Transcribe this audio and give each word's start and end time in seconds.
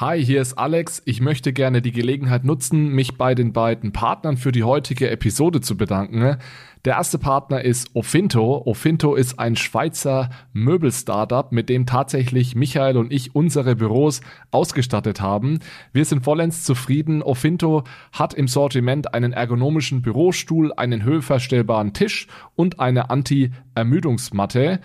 Hi, 0.00 0.24
hier 0.24 0.40
ist 0.40 0.54
Alex. 0.54 1.02
Ich 1.04 1.20
möchte 1.20 1.52
gerne 1.52 1.82
die 1.82 1.92
Gelegenheit 1.92 2.42
nutzen, 2.42 2.88
mich 2.88 3.18
bei 3.18 3.34
den 3.34 3.52
beiden 3.52 3.92
Partnern 3.92 4.38
für 4.38 4.50
die 4.50 4.64
heutige 4.64 5.10
Episode 5.10 5.60
zu 5.60 5.76
bedanken. 5.76 6.38
Der 6.86 6.94
erste 6.94 7.18
Partner 7.18 7.62
ist 7.62 7.94
Ofinto. 7.94 8.62
Ofinto 8.64 9.14
ist 9.14 9.38
ein 9.38 9.56
Schweizer 9.56 10.30
Möbel-Startup, 10.54 11.52
mit 11.52 11.68
dem 11.68 11.84
tatsächlich 11.84 12.54
Michael 12.54 12.96
und 12.96 13.12
ich 13.12 13.34
unsere 13.34 13.76
Büros 13.76 14.22
ausgestattet 14.50 15.20
haben. 15.20 15.58
Wir 15.92 16.06
sind 16.06 16.24
vollends 16.24 16.64
zufrieden. 16.64 17.22
Ofinto 17.22 17.84
hat 18.10 18.32
im 18.32 18.48
Sortiment 18.48 19.12
einen 19.12 19.34
ergonomischen 19.34 20.00
Bürostuhl, 20.00 20.72
einen 20.72 21.04
höhenverstellbaren 21.04 21.92
Tisch 21.92 22.26
und 22.56 22.80
eine 22.80 23.10
Anti-Ermüdungsmatte. 23.10 24.80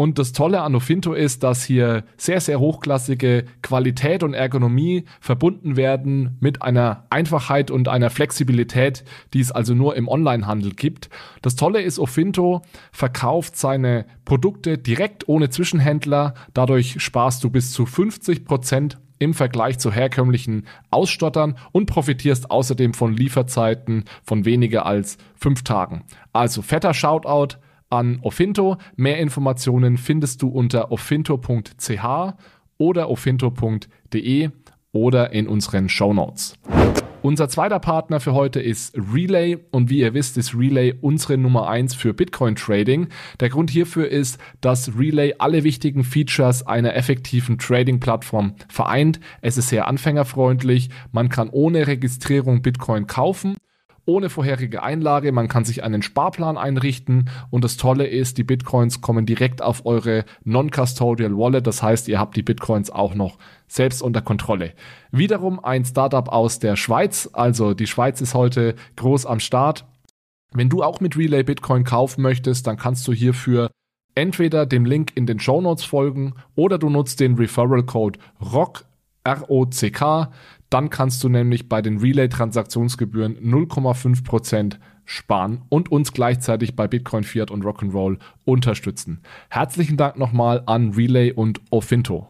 Und 0.00 0.20
das 0.20 0.32
Tolle 0.32 0.60
an 0.60 0.76
Ofinto 0.76 1.12
ist, 1.12 1.42
dass 1.42 1.64
hier 1.64 2.04
sehr, 2.16 2.40
sehr 2.40 2.60
hochklassige 2.60 3.46
Qualität 3.62 4.22
und 4.22 4.32
Ergonomie 4.32 5.06
verbunden 5.20 5.76
werden 5.76 6.36
mit 6.38 6.62
einer 6.62 7.06
Einfachheit 7.10 7.72
und 7.72 7.88
einer 7.88 8.08
Flexibilität, 8.08 9.02
die 9.34 9.40
es 9.40 9.50
also 9.50 9.74
nur 9.74 9.96
im 9.96 10.06
Onlinehandel 10.06 10.70
gibt. 10.70 11.10
Das 11.42 11.56
Tolle 11.56 11.82
ist, 11.82 11.98
Ofinto 11.98 12.62
verkauft 12.92 13.56
seine 13.56 14.06
Produkte 14.24 14.78
direkt 14.78 15.28
ohne 15.28 15.50
Zwischenhändler. 15.50 16.34
Dadurch 16.54 17.02
sparst 17.02 17.42
du 17.42 17.50
bis 17.50 17.72
zu 17.72 17.84
50 17.84 18.44
Prozent 18.44 19.00
im 19.18 19.34
Vergleich 19.34 19.80
zu 19.80 19.90
herkömmlichen 19.90 20.68
Ausstottern 20.92 21.58
und 21.72 21.86
profitierst 21.86 22.52
außerdem 22.52 22.94
von 22.94 23.14
Lieferzeiten 23.14 24.04
von 24.22 24.44
weniger 24.44 24.86
als 24.86 25.18
fünf 25.34 25.64
Tagen. 25.64 26.04
Also 26.32 26.62
fetter 26.62 26.94
Shoutout 26.94 27.58
an 27.90 28.20
Ofinto. 28.22 28.76
Mehr 28.96 29.18
Informationen 29.18 29.96
findest 29.96 30.42
du 30.42 30.48
unter 30.48 30.90
ofinto.ch 30.92 32.34
oder 32.78 33.10
ofinto.de 33.10 34.50
oder 34.92 35.32
in 35.32 35.48
unseren 35.48 35.88
Show. 35.88 36.08
Unser 37.20 37.48
zweiter 37.48 37.80
Partner 37.80 38.20
für 38.20 38.32
heute 38.32 38.60
ist 38.60 38.96
Relay 38.96 39.58
und 39.72 39.90
wie 39.90 39.98
ihr 39.98 40.14
wisst, 40.14 40.38
ist 40.38 40.56
Relay 40.56 40.94
unsere 41.00 41.36
Nummer 41.36 41.68
eins 41.68 41.94
für 41.94 42.14
Bitcoin 42.14 42.54
Trading. 42.54 43.08
Der 43.40 43.48
Grund 43.48 43.70
hierfür 43.70 44.08
ist, 44.08 44.38
dass 44.60 44.96
Relay 44.96 45.34
alle 45.38 45.64
wichtigen 45.64 46.04
Features 46.04 46.66
einer 46.66 46.94
effektiven 46.94 47.58
Trading 47.58 47.98
Plattform 47.98 48.54
vereint. 48.68 49.18
Es 49.42 49.58
ist 49.58 49.68
sehr 49.68 49.88
anfängerfreundlich, 49.88 50.90
man 51.10 51.28
kann 51.28 51.50
ohne 51.50 51.88
Registrierung 51.88 52.62
Bitcoin 52.62 53.08
kaufen 53.08 53.56
ohne 54.08 54.30
vorherige 54.30 54.82
Einlage. 54.82 55.30
Man 55.30 55.48
kann 55.48 55.64
sich 55.64 55.84
einen 55.84 56.02
Sparplan 56.02 56.56
einrichten 56.56 57.30
und 57.50 57.62
das 57.62 57.76
Tolle 57.76 58.06
ist, 58.06 58.38
die 58.38 58.44
Bitcoins 58.44 59.00
kommen 59.00 59.26
direkt 59.26 59.62
auf 59.62 59.84
eure 59.86 60.24
Non-Custodial 60.44 61.36
Wallet. 61.36 61.66
Das 61.66 61.82
heißt, 61.82 62.08
ihr 62.08 62.18
habt 62.18 62.34
die 62.36 62.42
Bitcoins 62.42 62.90
auch 62.90 63.14
noch 63.14 63.38
selbst 63.66 64.02
unter 64.02 64.22
Kontrolle. 64.22 64.72
Wiederum 65.12 65.62
ein 65.62 65.84
Startup 65.84 66.28
aus 66.28 66.58
der 66.58 66.76
Schweiz. 66.76 67.28
Also 67.32 67.74
die 67.74 67.86
Schweiz 67.86 68.20
ist 68.20 68.34
heute 68.34 68.74
groß 68.96 69.26
am 69.26 69.40
Start. 69.40 69.84
Wenn 70.52 70.70
du 70.70 70.82
auch 70.82 71.00
mit 71.00 71.16
Relay 71.16 71.42
Bitcoin 71.42 71.84
kaufen 71.84 72.22
möchtest, 72.22 72.66
dann 72.66 72.78
kannst 72.78 73.06
du 73.06 73.12
hierfür 73.12 73.70
entweder 74.14 74.64
dem 74.64 74.86
Link 74.86 75.12
in 75.14 75.26
den 75.26 75.38
Show 75.38 75.60
Notes 75.60 75.84
folgen 75.84 76.34
oder 76.56 76.78
du 76.78 76.88
nutzt 76.88 77.20
den 77.20 77.34
Referral 77.34 77.82
Code 77.82 78.18
ROCK, 78.40 78.84
R-O-C-K. 79.24 80.32
Dann 80.70 80.90
kannst 80.90 81.24
du 81.24 81.28
nämlich 81.28 81.68
bei 81.68 81.80
den 81.82 81.98
Relay-Transaktionsgebühren 81.98 83.36
0,5% 83.38 84.78
sparen 85.04 85.62
und 85.70 85.90
uns 85.90 86.12
gleichzeitig 86.12 86.76
bei 86.76 86.86
Bitcoin, 86.86 87.24
Fiat 87.24 87.50
und 87.50 87.64
Rock'n'Roll 87.64 88.18
unterstützen. 88.44 89.20
Herzlichen 89.48 89.96
Dank 89.96 90.18
nochmal 90.18 90.62
an 90.66 90.90
Relay 90.92 91.32
und 91.32 91.60
Ofinto. 91.70 92.28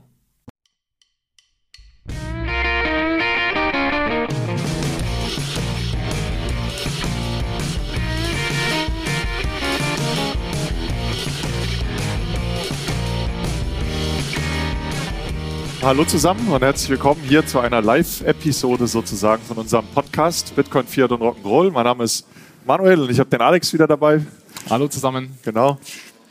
Hallo 15.81 16.05
zusammen 16.05 16.49
und 16.49 16.61
herzlich 16.61 16.91
willkommen 16.91 17.21
hier 17.23 17.47
zu 17.47 17.61
einer 17.61 17.81
Live-Episode 17.81 18.89
sozusagen 18.89 19.41
von 19.45 19.59
unserem 19.59 19.87
Podcast 19.95 20.57
Bitcoin, 20.57 20.85
Fiat 20.85 21.13
und 21.13 21.23
Rock'n'Roll. 21.23 21.71
Mein 21.71 21.85
Name 21.85 22.03
ist 22.03 22.27
Manuel 22.67 23.01
und 23.03 23.11
ich 23.13 23.21
habe 23.21 23.31
den 23.31 23.41
Alex 23.41 23.73
wieder 23.73 23.87
dabei. 23.87 24.21
Hallo 24.69 24.89
zusammen. 24.89 25.39
Genau. 25.45 25.79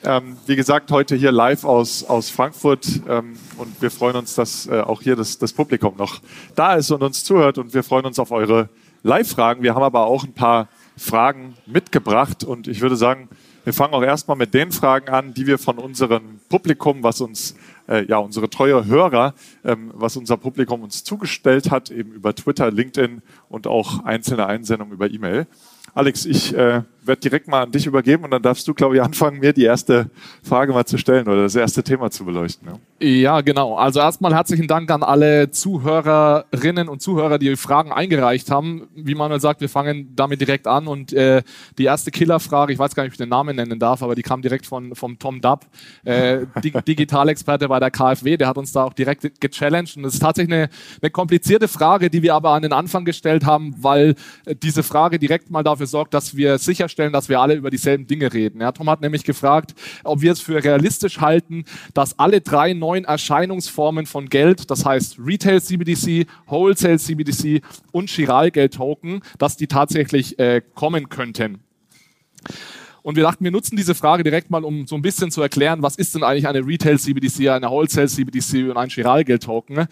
Ähm, 0.03 0.35
wie 0.47 0.57
gesagt, 0.57 0.91
heute 0.91 1.15
hier 1.15 1.31
live 1.31 1.63
aus, 1.63 2.03
aus 2.03 2.29
Frankfurt 2.29 2.85
ähm, 3.07 3.37
und 3.57 3.81
wir 3.81 3.89
freuen 3.89 4.17
uns, 4.17 4.35
dass 4.35 4.67
äh, 4.67 4.81
auch 4.81 5.01
hier 5.01 5.15
das, 5.15 5.37
das 5.37 5.53
Publikum 5.53 5.95
noch 5.95 6.19
da 6.53 6.75
ist 6.75 6.91
und 6.91 7.01
uns 7.01 7.23
zuhört 7.23 7.57
und 7.57 7.73
wir 7.73 7.83
freuen 7.83 8.05
uns 8.05 8.19
auf 8.19 8.31
eure 8.31 8.67
Live-Fragen. 9.03 9.63
Wir 9.63 9.75
haben 9.75 9.83
aber 9.83 10.07
auch 10.07 10.25
ein 10.25 10.33
paar 10.33 10.67
Fragen 10.97 11.55
mitgebracht 11.65 12.43
und 12.43 12.67
ich 12.67 12.81
würde 12.81 12.97
sagen, 12.97 13.29
wir 13.63 13.73
fangen 13.73 13.93
auch 13.93 14.03
erstmal 14.03 14.37
mit 14.37 14.53
den 14.53 14.71
Fragen 14.71 15.09
an, 15.09 15.33
die 15.33 15.47
wir 15.47 15.57
von 15.57 15.77
unserem 15.77 16.39
Publikum, 16.49 17.03
was 17.03 17.21
uns 17.21 17.55
äh, 17.87 18.05
ja, 18.05 18.17
unsere 18.17 18.49
treue 18.49 18.85
Hörer, 18.85 19.33
ähm, 19.63 19.91
was 19.93 20.17
unser 20.17 20.37
Publikum 20.37 20.83
uns 20.83 21.03
zugestellt 21.03 21.71
hat, 21.71 21.89
eben 21.91 22.11
über 22.11 22.35
Twitter, 22.35 22.71
LinkedIn 22.71 23.21
und 23.49 23.67
auch 23.67 24.03
einzelne 24.03 24.45
Einsendungen 24.45 24.93
über 24.93 25.09
E-Mail. 25.09 25.47
Alex, 25.97 26.25
ich 26.25 26.55
äh, 26.55 26.83
werde 27.07 27.21
direkt 27.21 27.47
mal 27.47 27.63
an 27.63 27.71
dich 27.71 27.85
übergeben 27.85 28.23
und 28.25 28.31
dann 28.31 28.41
darfst 28.41 28.67
du, 28.67 28.73
glaube 28.73 28.95
ich, 28.95 29.01
anfangen, 29.01 29.39
mir 29.39 29.53
die 29.53 29.63
erste 29.63 30.09
Frage 30.43 30.73
mal 30.73 30.85
zu 30.85 30.97
stellen 30.97 31.27
oder 31.27 31.43
das 31.43 31.55
erste 31.55 31.81
Thema 31.81 32.11
zu 32.11 32.25
beleuchten. 32.25 32.67
Ja, 32.99 33.07
ja 33.07 33.41
genau. 33.41 33.75
Also 33.75 33.99
erstmal 33.99 34.33
herzlichen 34.33 34.67
Dank 34.67 34.91
an 34.91 35.03
alle 35.03 35.49
Zuhörerinnen 35.49 36.89
und 36.89 37.01
Zuhörer, 37.01 37.39
die 37.39 37.55
Fragen 37.55 37.91
eingereicht 37.91 38.51
haben. 38.51 38.87
Wie 38.95 39.15
Manuel 39.15 39.39
sagt, 39.39 39.61
wir 39.61 39.69
fangen 39.69 40.13
damit 40.15 40.41
direkt 40.41 40.67
an 40.67 40.87
und 40.87 41.13
äh, 41.13 41.41
die 41.77 41.85
erste 41.85 42.11
Killerfrage, 42.11 42.73
ich 42.73 42.79
weiß 42.79 42.93
gar 42.93 43.03
nicht, 43.03 43.11
ob 43.11 43.13
ich 43.13 43.17
den 43.17 43.29
Namen 43.29 43.55
nennen 43.55 43.79
darf, 43.79 44.03
aber 44.03 44.15
die 44.15 44.23
kam 44.23 44.41
direkt 44.41 44.65
von 44.65 44.93
vom 44.95 45.17
Tom 45.17 45.41
Dubb, 45.41 45.65
äh, 46.03 46.45
Digitalexperte 46.87 47.67
bei 47.67 47.79
der 47.79 47.91
KfW, 47.91 48.37
der 48.37 48.47
hat 48.47 48.57
uns 48.57 48.71
da 48.71 48.83
auch 48.83 48.93
direkt 48.93 49.39
gechallenged 49.39 49.97
und 49.97 50.03
das 50.03 50.15
ist 50.15 50.19
tatsächlich 50.19 50.53
eine, 50.53 50.69
eine 51.01 51.11
komplizierte 51.11 51.67
Frage, 51.67 52.09
die 52.09 52.21
wir 52.21 52.35
aber 52.35 52.51
an 52.51 52.61
den 52.61 52.73
Anfang 52.73 53.05
gestellt 53.05 53.45
haben, 53.45 53.75
weil 53.79 54.15
äh, 54.45 54.55
diese 54.55 54.83
Frage 54.83 55.19
direkt 55.19 55.49
mal 55.49 55.63
dafür 55.63 55.86
sorgt, 55.87 56.13
dass 56.13 56.35
wir 56.35 56.57
sicherstellen, 56.57 57.13
dass 57.13 57.29
wir 57.29 57.39
alle 57.39 57.55
über 57.55 57.69
dieselben 57.69 58.07
Dinge 58.07 58.31
reden. 58.31 58.61
Ja, 58.61 58.71
Tom 58.71 58.89
hat 58.89 59.01
nämlich 59.01 59.23
gefragt, 59.23 59.73
ob 60.03 60.21
wir 60.21 60.31
es 60.31 60.41
für 60.41 60.63
realistisch 60.63 61.19
halten, 61.19 61.65
dass 61.93 62.19
alle 62.19 62.41
drei 62.41 62.73
neuen 62.73 63.05
Erscheinungsformen 63.05 64.05
von 64.05 64.29
Geld, 64.29 64.69
das 64.69 64.85
heißt 64.85 65.17
Retail 65.19 65.61
CBDC, 65.61 66.27
Wholesale 66.45 66.99
CBDC 66.99 67.61
und 67.91 68.09
Chiralgeld-Token, 68.09 69.21
dass 69.37 69.57
die 69.57 69.67
tatsächlich 69.67 70.37
äh, 70.39 70.61
kommen 70.75 71.09
könnten. 71.09 71.59
Und 73.01 73.15
wir 73.15 73.23
dachten, 73.23 73.43
wir 73.43 73.51
nutzen 73.51 73.77
diese 73.77 73.95
Frage 73.95 74.23
direkt 74.23 74.49
mal, 74.49 74.65
um 74.65 74.85
so 74.85 74.95
ein 74.95 75.01
bisschen 75.01 75.31
zu 75.31 75.41
erklären, 75.41 75.81
was 75.81 75.95
ist 75.95 76.13
denn 76.13 76.23
eigentlich 76.23 76.47
eine 76.47 76.65
Retail 76.65 76.99
CBDC, 76.99 77.47
eine 77.49 77.69
Wholesale 77.69 78.07
CBDC 78.07 78.69
und 78.69 78.75
ein 78.75 78.89
Chiralgeld-Token 78.89 79.87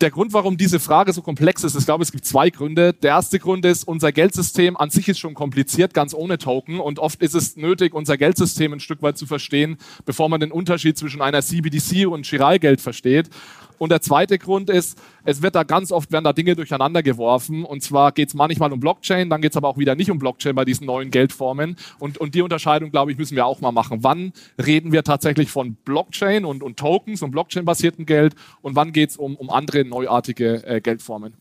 der 0.00 0.10
Grund, 0.10 0.32
warum 0.32 0.56
diese 0.56 0.80
Frage 0.80 1.12
so 1.12 1.22
komplex 1.22 1.62
ist, 1.62 1.76
ich 1.76 1.84
glaube, 1.84 2.02
es 2.02 2.10
gibt 2.10 2.24
zwei 2.24 2.50
Gründe. 2.50 2.92
Der 2.92 3.10
erste 3.10 3.38
Grund 3.38 3.64
ist, 3.64 3.84
unser 3.84 4.12
Geldsystem 4.12 4.76
an 4.76 4.90
sich 4.90 5.08
ist 5.08 5.18
schon 5.18 5.34
kompliziert, 5.34 5.94
ganz 5.94 6.14
ohne 6.14 6.38
Token. 6.38 6.80
Und 6.80 6.98
oft 6.98 7.22
ist 7.22 7.34
es 7.34 7.56
nötig, 7.56 7.94
unser 7.94 8.16
Geldsystem 8.16 8.72
ein 8.72 8.80
Stück 8.80 9.02
weit 9.02 9.16
zu 9.16 9.26
verstehen, 9.26 9.78
bevor 10.04 10.28
man 10.28 10.40
den 10.40 10.50
Unterschied 10.50 10.98
zwischen 10.98 11.22
einer 11.22 11.42
CBDC 11.42 12.06
und 12.06 12.26
Chiralgeld 12.26 12.80
versteht. 12.80 13.30
Und 13.78 13.90
der 13.90 14.00
zweite 14.00 14.38
Grund 14.38 14.70
ist, 14.70 14.98
es 15.24 15.42
wird 15.42 15.54
da 15.54 15.62
ganz 15.62 15.92
oft 15.92 16.12
werden 16.12 16.24
da 16.24 16.32
Dinge 16.32 16.54
durcheinander 16.56 17.02
geworfen. 17.02 17.64
Und 17.64 17.82
zwar 17.82 18.12
geht 18.12 18.28
es 18.28 18.34
manchmal 18.34 18.72
um 18.72 18.80
Blockchain, 18.80 19.30
dann 19.30 19.40
geht 19.40 19.52
es 19.52 19.56
aber 19.56 19.68
auch 19.68 19.78
wieder 19.78 19.94
nicht 19.94 20.10
um 20.10 20.18
Blockchain 20.18 20.54
bei 20.54 20.64
diesen 20.64 20.86
neuen 20.86 21.10
Geldformen. 21.10 21.76
Und, 21.98 22.18
und 22.18 22.34
die 22.34 22.42
Unterscheidung, 22.42 22.90
glaube 22.90 23.12
ich, 23.12 23.18
müssen 23.18 23.36
wir 23.36 23.46
auch 23.46 23.60
mal 23.60 23.72
machen. 23.72 23.98
Wann 24.02 24.32
reden 24.64 24.92
wir 24.92 25.02
tatsächlich 25.02 25.50
von 25.50 25.74
Blockchain 25.84 26.44
und, 26.44 26.62
und 26.62 26.78
Tokens 26.78 27.22
und 27.22 27.30
Blockchain-basierten 27.30 28.06
Geld 28.06 28.34
und 28.62 28.76
wann 28.76 28.92
geht 28.92 29.10
es 29.10 29.16
um, 29.16 29.36
um 29.36 29.50
andere 29.50 29.84
neuartige 29.84 30.66
äh, 30.66 30.80
Geldformen? 30.80 31.34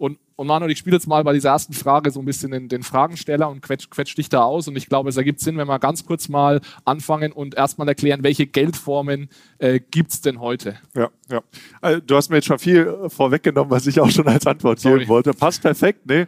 Und, 0.00 0.18
und 0.34 0.46
Manuel, 0.46 0.70
ich 0.70 0.78
spiele 0.78 0.96
jetzt 0.96 1.06
mal 1.06 1.22
bei 1.24 1.34
dieser 1.34 1.50
ersten 1.50 1.74
Frage 1.74 2.10
so 2.10 2.20
ein 2.20 2.24
bisschen 2.24 2.52
den, 2.52 2.70
den 2.70 2.82
Fragensteller 2.82 3.50
und 3.50 3.60
quetsch, 3.60 3.90
quetsch 3.90 4.16
dich 4.16 4.30
da 4.30 4.44
aus. 4.44 4.66
Und 4.66 4.74
ich 4.76 4.88
glaube, 4.88 5.10
es 5.10 5.18
ergibt 5.18 5.40
Sinn, 5.40 5.58
wenn 5.58 5.68
wir 5.68 5.78
ganz 5.78 6.06
kurz 6.06 6.30
mal 6.30 6.62
anfangen 6.86 7.32
und 7.32 7.54
erstmal 7.54 7.86
erklären, 7.86 8.22
welche 8.22 8.46
Geldformen 8.46 9.28
äh, 9.58 9.78
gibt 9.78 10.12
es 10.12 10.22
denn 10.22 10.40
heute? 10.40 10.78
Ja, 10.94 11.10
ja. 11.30 11.42
Also, 11.82 12.00
du 12.00 12.16
hast 12.16 12.30
mir 12.30 12.36
jetzt 12.36 12.46
schon 12.46 12.58
viel 12.58 12.96
vorweggenommen, 13.08 13.70
was 13.70 13.86
ich 13.86 14.00
auch 14.00 14.08
schon 14.08 14.26
als 14.26 14.46
Antwort 14.46 14.80
Sorry. 14.80 15.00
geben 15.00 15.10
wollte. 15.10 15.34
Passt 15.34 15.60
perfekt, 15.60 16.06
ne? 16.06 16.26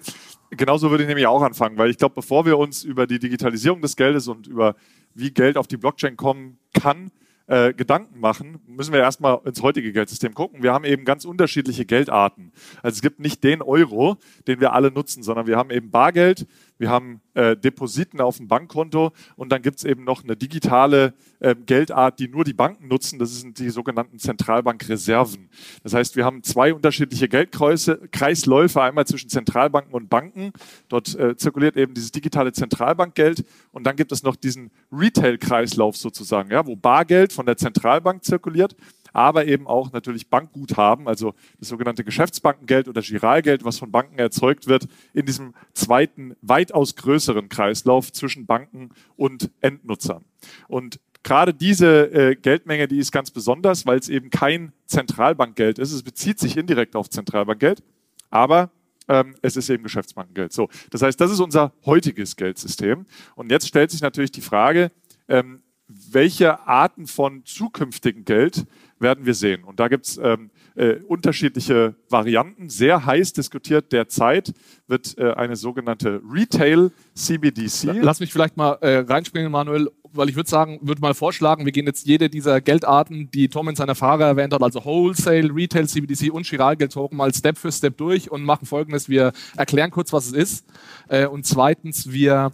Genauso 0.50 0.90
würde 0.90 1.04
ich 1.04 1.08
nämlich 1.08 1.26
auch 1.26 1.40
anfangen, 1.40 1.78
weil 1.78 1.88
ich 1.88 1.96
glaube, 1.96 2.14
bevor 2.14 2.44
wir 2.44 2.58
uns 2.58 2.84
über 2.84 3.06
die 3.06 3.18
Digitalisierung 3.18 3.80
des 3.80 3.96
Geldes 3.96 4.28
und 4.28 4.48
über 4.48 4.76
wie 5.14 5.30
Geld 5.30 5.56
auf 5.56 5.66
die 5.66 5.78
Blockchain 5.78 6.18
kommen 6.18 6.58
kann, 6.74 7.10
äh, 7.52 7.74
Gedanken 7.74 8.18
machen, 8.18 8.60
müssen 8.66 8.94
wir 8.94 9.00
erstmal 9.00 9.38
ins 9.44 9.60
heutige 9.60 9.92
Geldsystem 9.92 10.32
gucken. 10.32 10.62
Wir 10.62 10.72
haben 10.72 10.86
eben 10.86 11.04
ganz 11.04 11.26
unterschiedliche 11.26 11.84
Geldarten. 11.84 12.50
Also 12.82 12.94
es 12.94 13.02
gibt 13.02 13.20
nicht 13.20 13.44
den 13.44 13.60
Euro, 13.60 14.16
den 14.46 14.58
wir 14.60 14.72
alle 14.72 14.90
nutzen, 14.90 15.22
sondern 15.22 15.46
wir 15.46 15.58
haben 15.58 15.70
eben 15.70 15.90
Bargeld, 15.90 16.46
wir 16.82 16.90
haben 16.90 17.20
äh, 17.34 17.56
Depositen 17.56 18.20
auf 18.20 18.38
dem 18.38 18.48
Bankkonto 18.48 19.12
und 19.36 19.52
dann 19.52 19.62
gibt 19.62 19.78
es 19.78 19.84
eben 19.84 20.02
noch 20.02 20.24
eine 20.24 20.36
digitale 20.36 21.14
äh, 21.38 21.54
Geldart, 21.54 22.18
die 22.18 22.26
nur 22.26 22.42
die 22.42 22.54
Banken 22.54 22.88
nutzen. 22.88 23.20
Das 23.20 23.40
sind 23.40 23.60
die 23.60 23.70
sogenannten 23.70 24.18
Zentralbankreserven. 24.18 25.48
Das 25.84 25.94
heißt, 25.94 26.16
wir 26.16 26.24
haben 26.24 26.42
zwei 26.42 26.74
unterschiedliche 26.74 27.28
Geldkreisläufe, 27.28 28.82
einmal 28.82 29.06
zwischen 29.06 29.30
Zentralbanken 29.30 29.94
und 29.94 30.10
Banken. 30.10 30.52
Dort 30.88 31.14
äh, 31.14 31.36
zirkuliert 31.36 31.76
eben 31.76 31.94
dieses 31.94 32.10
digitale 32.10 32.52
Zentralbankgeld 32.52 33.44
und 33.70 33.86
dann 33.86 33.94
gibt 33.94 34.10
es 34.10 34.24
noch 34.24 34.34
diesen 34.34 34.72
Retail-Kreislauf 34.90 35.96
sozusagen, 35.96 36.50
ja, 36.50 36.66
wo 36.66 36.74
Bargeld 36.74 37.32
von 37.32 37.46
der 37.46 37.56
Zentralbank 37.56 38.24
zirkuliert 38.24 38.74
aber 39.12 39.46
eben 39.46 39.66
auch 39.66 39.92
natürlich 39.92 40.28
Bankguthaben, 40.28 41.08
also 41.08 41.34
das 41.58 41.68
sogenannte 41.68 42.04
Geschäftsbankengeld 42.04 42.88
oder 42.88 43.02
Giralgeld, 43.02 43.64
was 43.64 43.78
von 43.78 43.90
Banken 43.90 44.18
erzeugt 44.18 44.66
wird, 44.66 44.88
in 45.12 45.26
diesem 45.26 45.54
zweiten, 45.74 46.36
weitaus 46.42 46.96
größeren 46.96 47.48
Kreislauf 47.48 48.12
zwischen 48.12 48.46
Banken 48.46 48.90
und 49.16 49.50
Endnutzern. 49.60 50.24
Und 50.68 51.00
gerade 51.22 51.54
diese 51.54 52.12
äh, 52.12 52.36
Geldmenge, 52.36 52.88
die 52.88 52.98
ist 52.98 53.12
ganz 53.12 53.30
besonders, 53.30 53.86
weil 53.86 53.98
es 53.98 54.08
eben 54.08 54.30
kein 54.30 54.72
Zentralbankgeld 54.86 55.78
ist. 55.78 55.92
Es 55.92 56.02
bezieht 56.02 56.38
sich 56.38 56.56
indirekt 56.56 56.96
auf 56.96 57.10
Zentralbankgeld, 57.10 57.82
aber 58.30 58.70
ähm, 59.08 59.34
es 59.42 59.56
ist 59.56 59.68
eben 59.68 59.82
Geschäftsbankengeld. 59.82 60.52
So, 60.52 60.68
das 60.90 61.02
heißt, 61.02 61.20
das 61.20 61.30
ist 61.30 61.40
unser 61.40 61.72
heutiges 61.84 62.36
Geldsystem. 62.36 63.06
Und 63.34 63.50
jetzt 63.50 63.68
stellt 63.68 63.90
sich 63.90 64.00
natürlich 64.00 64.32
die 64.32 64.40
Frage, 64.40 64.90
ähm, 65.28 65.62
welche 66.10 66.66
Arten 66.66 67.06
von 67.06 67.44
zukünftigem 67.44 68.24
Geld 68.24 68.66
werden 69.02 69.26
wir 69.26 69.34
sehen. 69.34 69.64
Und 69.64 69.80
da 69.80 69.88
gibt 69.88 70.06
es 70.06 70.18
ähm, 70.18 70.50
äh, 70.74 70.94
unterschiedliche 71.08 71.96
Varianten. 72.08 72.70
Sehr 72.70 73.04
heiß 73.04 73.32
diskutiert 73.32 73.92
derzeit 73.92 74.54
wird 74.86 75.18
äh, 75.18 75.32
eine 75.32 75.56
sogenannte 75.56 76.22
Retail 76.30 76.92
CBDC. 77.14 78.00
Lass 78.00 78.20
mich 78.20 78.32
vielleicht 78.32 78.56
mal 78.56 78.78
äh, 78.80 78.98
reinspringen, 78.98 79.50
Manuel, 79.50 79.90
weil 80.12 80.28
ich 80.28 80.36
würde 80.36 80.48
sagen, 80.48 80.78
würde 80.82 81.00
mal 81.00 81.14
vorschlagen, 81.14 81.64
wir 81.64 81.72
gehen 81.72 81.86
jetzt 81.86 82.06
jede 82.06 82.30
dieser 82.30 82.60
Geldarten, 82.60 83.30
die 83.30 83.48
Tom 83.48 83.68
in 83.68 83.76
seiner 83.76 83.94
Frage 83.94 84.24
erwähnt 84.24 84.54
hat, 84.54 84.62
also 84.62 84.84
Wholesale, 84.84 85.54
Retail, 85.54 85.88
CBDC 85.88 86.30
und 86.30 86.46
Chiralgeld-Token 86.46 87.16
mal 87.16 87.34
Step 87.34 87.58
für 87.58 87.72
Step 87.72 87.96
durch 87.96 88.30
und 88.30 88.44
machen 88.44 88.66
folgendes. 88.66 89.08
Wir 89.08 89.32
erklären 89.56 89.90
kurz, 89.90 90.12
was 90.12 90.26
es 90.26 90.32
ist. 90.32 90.66
Äh, 91.08 91.26
und 91.26 91.46
zweitens, 91.46 92.12
wir 92.12 92.52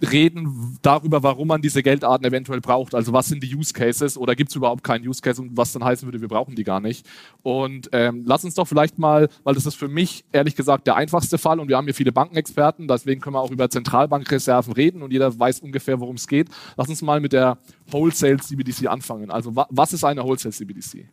reden 0.00 0.78
darüber, 0.82 1.22
warum 1.22 1.48
man 1.48 1.62
diese 1.62 1.82
Geldarten 1.82 2.26
eventuell 2.26 2.60
braucht. 2.60 2.94
Also 2.94 3.12
was 3.12 3.28
sind 3.28 3.42
die 3.42 3.54
Use 3.54 3.72
Cases 3.72 4.16
oder 4.16 4.34
gibt 4.34 4.50
es 4.50 4.56
überhaupt 4.56 4.82
keinen 4.82 5.06
Use 5.06 5.20
Case 5.20 5.40
und 5.40 5.56
was 5.56 5.72
dann 5.72 5.84
heißen 5.84 6.06
würde, 6.06 6.20
wir 6.20 6.28
brauchen 6.28 6.54
die 6.54 6.64
gar 6.64 6.80
nicht. 6.80 7.06
Und 7.42 7.88
ähm, 7.92 8.22
lass 8.26 8.44
uns 8.44 8.54
doch 8.54 8.66
vielleicht 8.66 8.98
mal, 8.98 9.28
weil 9.44 9.54
das 9.54 9.66
ist 9.66 9.74
für 9.74 9.88
mich 9.88 10.24
ehrlich 10.32 10.56
gesagt 10.56 10.86
der 10.86 10.96
einfachste 10.96 11.38
Fall 11.38 11.60
und 11.60 11.68
wir 11.68 11.76
haben 11.76 11.84
hier 11.84 11.94
viele 11.94 12.12
Bankenexperten, 12.12 12.88
deswegen 12.88 13.20
können 13.20 13.34
wir 13.36 13.40
auch 13.40 13.50
über 13.50 13.68
Zentralbankreserven 13.68 14.72
reden 14.72 15.02
und 15.02 15.12
jeder 15.12 15.38
weiß 15.38 15.60
ungefähr, 15.60 16.00
worum 16.00 16.16
es 16.16 16.26
geht. 16.26 16.48
Lass 16.76 16.88
uns 16.88 17.02
mal 17.02 17.20
mit 17.20 17.32
der 17.32 17.58
Wholesale 17.88 18.38
CBDC 18.38 18.86
anfangen. 18.86 19.30
Also 19.30 19.54
wa 19.54 19.66
was 19.70 19.92
ist 19.92 20.04
eine 20.04 20.22
Wholesale 20.22 20.52
CBDC? 20.52 21.08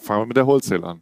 Fangen 0.00 0.22
wir 0.22 0.26
mit 0.26 0.36
der 0.36 0.46
Wholesale 0.46 0.84
an. 0.84 1.00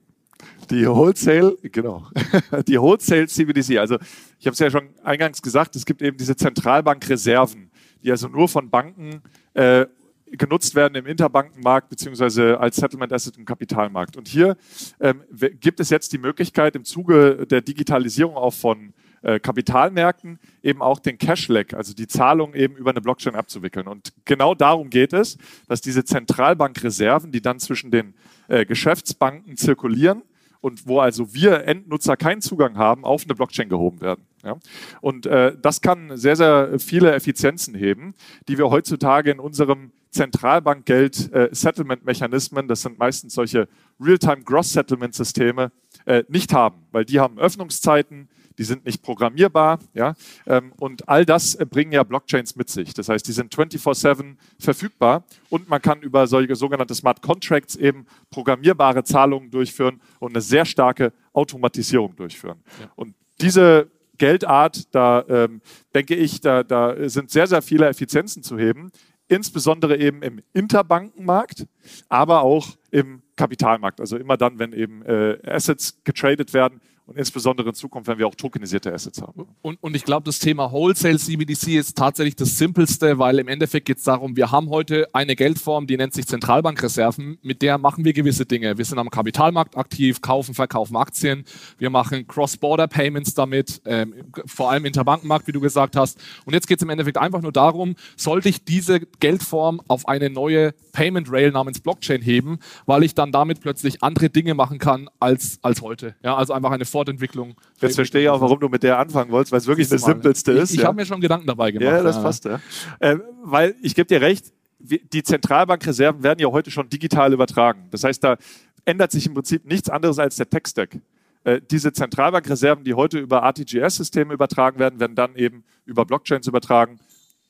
Die 0.71 0.87
Wholesale, 0.87 1.57
genau, 1.63 2.07
die 2.67 2.81
Wholesale 2.81 3.27
CBDC. 3.27 3.79
Also 3.79 3.99
ich 4.39 4.47
habe 4.47 4.55
es 4.55 4.59
ja 4.59 4.71
schon 4.71 4.91
eingangs 5.03 5.43
gesagt, 5.43 5.77
es 5.77 5.85
gibt 5.85 6.03
eben 6.03 6.17
diese 6.17 6.37
Zentralbankreserven, 6.37 7.71
die 8.03 8.11
also 8.11 8.29
nur 8.29 8.49
von 8.49 8.71
Banken 8.71 9.23
äh, 9.55 9.87
genutzt 10.33 10.75
werden 10.75 10.95
im 10.95 11.07
Interbankenmarkt 11.07 11.89
beziehungsweise 11.89 12.59
als 12.59 12.77
Settlement 12.77 13.13
Asset 13.13 13.37
im 13.37 13.45
Kapitalmarkt. 13.45 14.17
Und 14.17 14.29
hier 14.29 14.57
ähm, 15.01 15.23
gibt 15.61 15.81
es 15.81 15.91
jetzt 15.91 16.13
die 16.13 16.19
Möglichkeit 16.19 16.75
im 16.75 16.85
Zuge 16.85 17.47
der 17.47 17.61
Digitalisierung 17.61 18.37
auch 18.37 18.55
von 18.55 18.95
äh, 19.23 19.39
Kapitalmärkten 19.39 20.39
eben 20.63 20.83
auch 20.83 20.99
den 20.99 21.19
Cash-Leg, 21.19 21.75
also 21.75 21.95
die 21.95 22.09
Zahlung 22.09 22.55
eben 22.55 22.77
über 22.77 22.91
eine 22.91 23.01
Blockchain 23.01 23.35
abzuwickeln. 23.35 23.87
Und 23.87 24.13
genau 24.25 24.55
darum 24.55 24.91
geht 24.91 25.13
es, 25.13 25.39
dass 25.69 25.81
diese 25.81 26.05
Zentralbankreserven, 26.05 27.31
die 27.31 27.41
dann 27.41 27.61
zwischen 27.61 27.91
den 27.91 28.15
äh, 28.49 28.65
Geschäftsbanken 28.65 29.57
zirkulieren, 29.57 30.23
und 30.63 30.87
wo 30.87 31.01
also 31.01 31.35
wir 31.35 31.65
Endnutzer 31.65 32.17
keinen 32.17 32.41
Zugang 32.41 32.79
haben, 32.79 33.05
auf 33.05 33.25
eine 33.25 33.35
Blockchain 33.35 33.69
gehoben 33.69 34.01
werden. 34.01 34.25
Ja? 34.45 34.57
Und 35.01 35.27
äh, 35.27 35.55
das 35.61 35.81
kann 35.83 36.17
sehr, 36.17 36.37
sehr 36.37 36.79
viele 36.79 37.13
Effizienzen 37.13 37.75
heben, 37.75 38.15
die 38.49 38.57
wir 38.57 38.71
heutzutage 38.71 39.33
in 39.33 39.41
unserem 39.41 39.91
Zentralbankgeld-Settlement-Mechanismen, 40.13 42.65
äh, 42.65 42.69
das 42.69 42.83
sind 42.83 42.97
meistens 42.99 43.35
solche 43.35 43.67
Real-Time-Gross-Settlement-Systeme, 44.01 45.73
äh, 46.07 46.23
nicht 46.29 46.55
haben, 46.55 46.87
weil 46.93 47.05
die 47.05 47.19
haben 47.19 47.39
Öffnungszeiten, 47.39 48.29
die 48.59 48.65
sind 48.65 48.85
nicht 48.85 49.03
programmierbar. 49.03 49.79
Ja? 49.95 50.15
Ähm, 50.47 50.73
und 50.79 51.09
all 51.09 51.25
das 51.25 51.55
äh, 51.55 51.65
bringen 51.65 51.93
ja 51.93 52.03
Blockchains 52.03 52.57
mit 52.57 52.69
sich. 52.71 52.95
Das 52.95 53.09
heißt, 53.09 53.27
die 53.27 53.33
sind 53.33 53.55
24-7 53.55 54.37
verfügbar 54.59 55.25
und 55.51 55.69
man 55.69 55.81
kann 55.81 56.01
über 56.03 56.27
solche 56.27 56.55
sogenannte 56.57 56.95
Smart 56.95 57.23
Contracts 57.23 57.77
eben 57.77 58.07
programmierbare 58.31 59.05
Zahlungen 59.05 59.51
durchführen 59.51 60.01
und 60.19 60.33
eine 60.33 60.41
sehr 60.41 60.65
starke 60.65 61.13
Automatisierung 61.33 62.17
durchführen. 62.17 62.63
Ja. 62.81 62.91
Und 62.97 63.15
diese 63.41 63.91
Geldart, 64.19 64.95
da 64.95 65.25
ähm, 65.29 65.61
denke 65.95 66.15
ich, 66.15 66.41
da, 66.41 66.63
da 66.63 67.09
sind 67.09 67.31
sehr, 67.31 67.47
sehr 67.47 67.63
viele 67.63 67.89
Effizienzen 67.89 68.43
zu 68.43 68.59
heben, 68.59 68.93
insbesondere 69.29 69.97
eben 69.97 70.23
im 70.23 70.43
Interbankenmarkt, 70.53 71.67
aber 72.09 72.43
auch 72.43 72.69
im 72.91 73.23
Kapitalmarkt. 73.37 74.01
Also 74.01 74.17
immer 74.17 74.37
dann, 74.37 74.59
wenn 74.59 74.73
eben 74.73 75.03
äh, 75.07 75.39
Assets 75.45 75.99
getradet 76.05 76.53
werden, 76.53 76.81
und 77.07 77.19
insbesondere 77.19 77.69
in 77.69 77.75
Zukunft, 77.75 78.09
wenn 78.09 78.19
wir 78.19 78.27
auch 78.27 78.35
tokenisierte 78.35 78.93
Assets 78.93 79.21
haben. 79.21 79.47
Und, 79.61 79.83
und 79.83 79.97
ich 79.97 80.05
glaube, 80.05 80.25
das 80.25 80.39
Thema 80.39 80.71
Wholesale 80.71 81.19
CBDC 81.19 81.79
ist 81.79 81.97
tatsächlich 81.97 82.37
das 82.37 82.57
Simpelste, 82.57 83.19
weil 83.19 83.39
im 83.39 83.49
Endeffekt 83.49 83.87
geht 83.87 83.99
es 83.99 84.05
darum, 84.05 84.37
wir 84.37 84.51
haben 84.53 84.71
heute 84.71 85.09
eine 85.13 85.35
Geldform, 85.35 85.87
die 85.87 85.97
nennt 85.97 86.15
sich 86.15 86.27
Zentralbankreserven, 86.27 87.39
mit 87.43 87.63
der 87.63 87.79
machen 87.79 88.05
wir 88.05 88.13
gewisse 88.13 88.47
Dinge. 88.47 88.79
Wir 88.79 88.85
sind 88.85 88.99
am 88.99 89.11
Kapitalmarkt 89.11 89.77
aktiv, 89.77 90.21
kaufen, 90.21 90.55
verkaufen 90.55 90.97
Aktien, 90.97 91.45
wir 91.79 91.91
machen 91.91 92.27
Cross-Border-Payments 92.27 93.35
damit, 93.35 93.83
ähm, 93.85 94.15
vor 94.47 94.71
allem 94.71 94.85
Interbankenmarkt, 94.85 95.47
wie 95.49 95.53
du 95.53 95.61
gesagt 95.61 95.97
hast. 95.97 96.19
Und 96.45 96.55
jetzt 96.55 96.69
geht 96.69 96.79
es 96.79 96.83
im 96.83 96.91
Endeffekt 96.91 97.19
einfach 97.19 97.43
nur 97.43 97.53
darum, 97.53 97.97
sollte 98.17 98.49
ich 98.49 98.65
diese 98.65 99.01
Geldform 99.01 99.81
auf 99.89 100.07
eine 100.07 100.31
neue 100.31 100.73
Payment 100.93 101.31
Rail 101.31 101.51
namens 101.51 101.81
Blockchain 101.81 102.23
heben, 102.23 102.59
weil 102.87 103.03
ich 103.03 103.15
dann 103.15 103.33
damit 103.33 103.61
plötzlich 103.61 104.03
andere 104.03 104.31
Dinge 104.31 104.55
machen 104.55 104.79
kann 104.79 105.09
als, 105.19 105.59
als 105.63 105.83
heute. 105.83 106.15
Ja, 106.23 106.37
also 106.37 106.53
einfach 106.53 106.71
eine 106.71 106.85
Fortentwicklung. 106.93 107.55
Jetzt 107.81 107.97
verstehe 107.97 108.23
ich 108.23 108.29
auch, 108.29 108.41
warum 108.41 108.61
du 108.61 108.69
mit 108.69 108.83
der 108.85 108.99
anfangen 108.99 109.33
wolltest, 109.33 109.51
weil 109.51 109.59
es 109.59 109.67
wirklich 109.67 109.89
das, 109.89 110.03
Simpelste 110.03 110.53
ist. 110.53 110.71
Ich, 110.71 110.77
ich 110.77 110.83
ja. 110.83 110.89
habe 110.89 110.97
mir 110.97 111.07
schon 111.07 111.21
Gedanken 111.21 111.47
dabei 111.47 111.73
gemacht. 111.73 111.91
Ja, 111.91 112.03
das 112.03 112.23
passt. 112.23 112.45
Ja. 112.45 112.61
Äh, 113.01 113.19
weil 113.43 113.75
ich 113.83 113.95
gebe 113.95 114.07
dir 114.07 114.21
recht, 114.21 114.53
die 114.79 115.23
Zentralbankreserven 115.23 116.23
werden 116.23 116.41
ja 116.41 116.49
heute 116.49 116.71
schon 116.71 116.89
digital 116.89 117.33
übertragen. 117.33 117.89
Das 117.91 118.05
heißt, 118.05 118.23
da 118.23 118.37
ändert 118.85 119.13
sich 119.13 119.27
im 119.27 119.35
Prinzip 119.35 119.65
nichts 119.65 119.89
anderes 119.89 120.19
als 120.19 120.37
der 120.37 120.49
Tech-Stack. 120.49 120.99
Äh, 121.45 121.61
diese 121.71 121.93
Zentralbankreserven, 121.93 122.85
die 122.85 122.95
heute 122.95 123.19
über 123.19 123.43
RTGS-Systeme 123.43 124.35
übertragen 124.35 124.79
werden, 124.79 125.01
werden 125.01 125.15
dann 125.15 125.37
eben 125.37 125.65
über 125.87 126.05
Blockchains 126.05 126.47
übertragen 126.47 126.99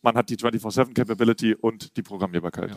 man 0.02 0.14
hat 0.16 0.28
die 0.28 0.36
24-7-Capability 0.36 1.54
und 1.54 1.96
die 1.96 2.02
Programmierbarkeit. 2.02 2.70
Ja. 2.70 2.76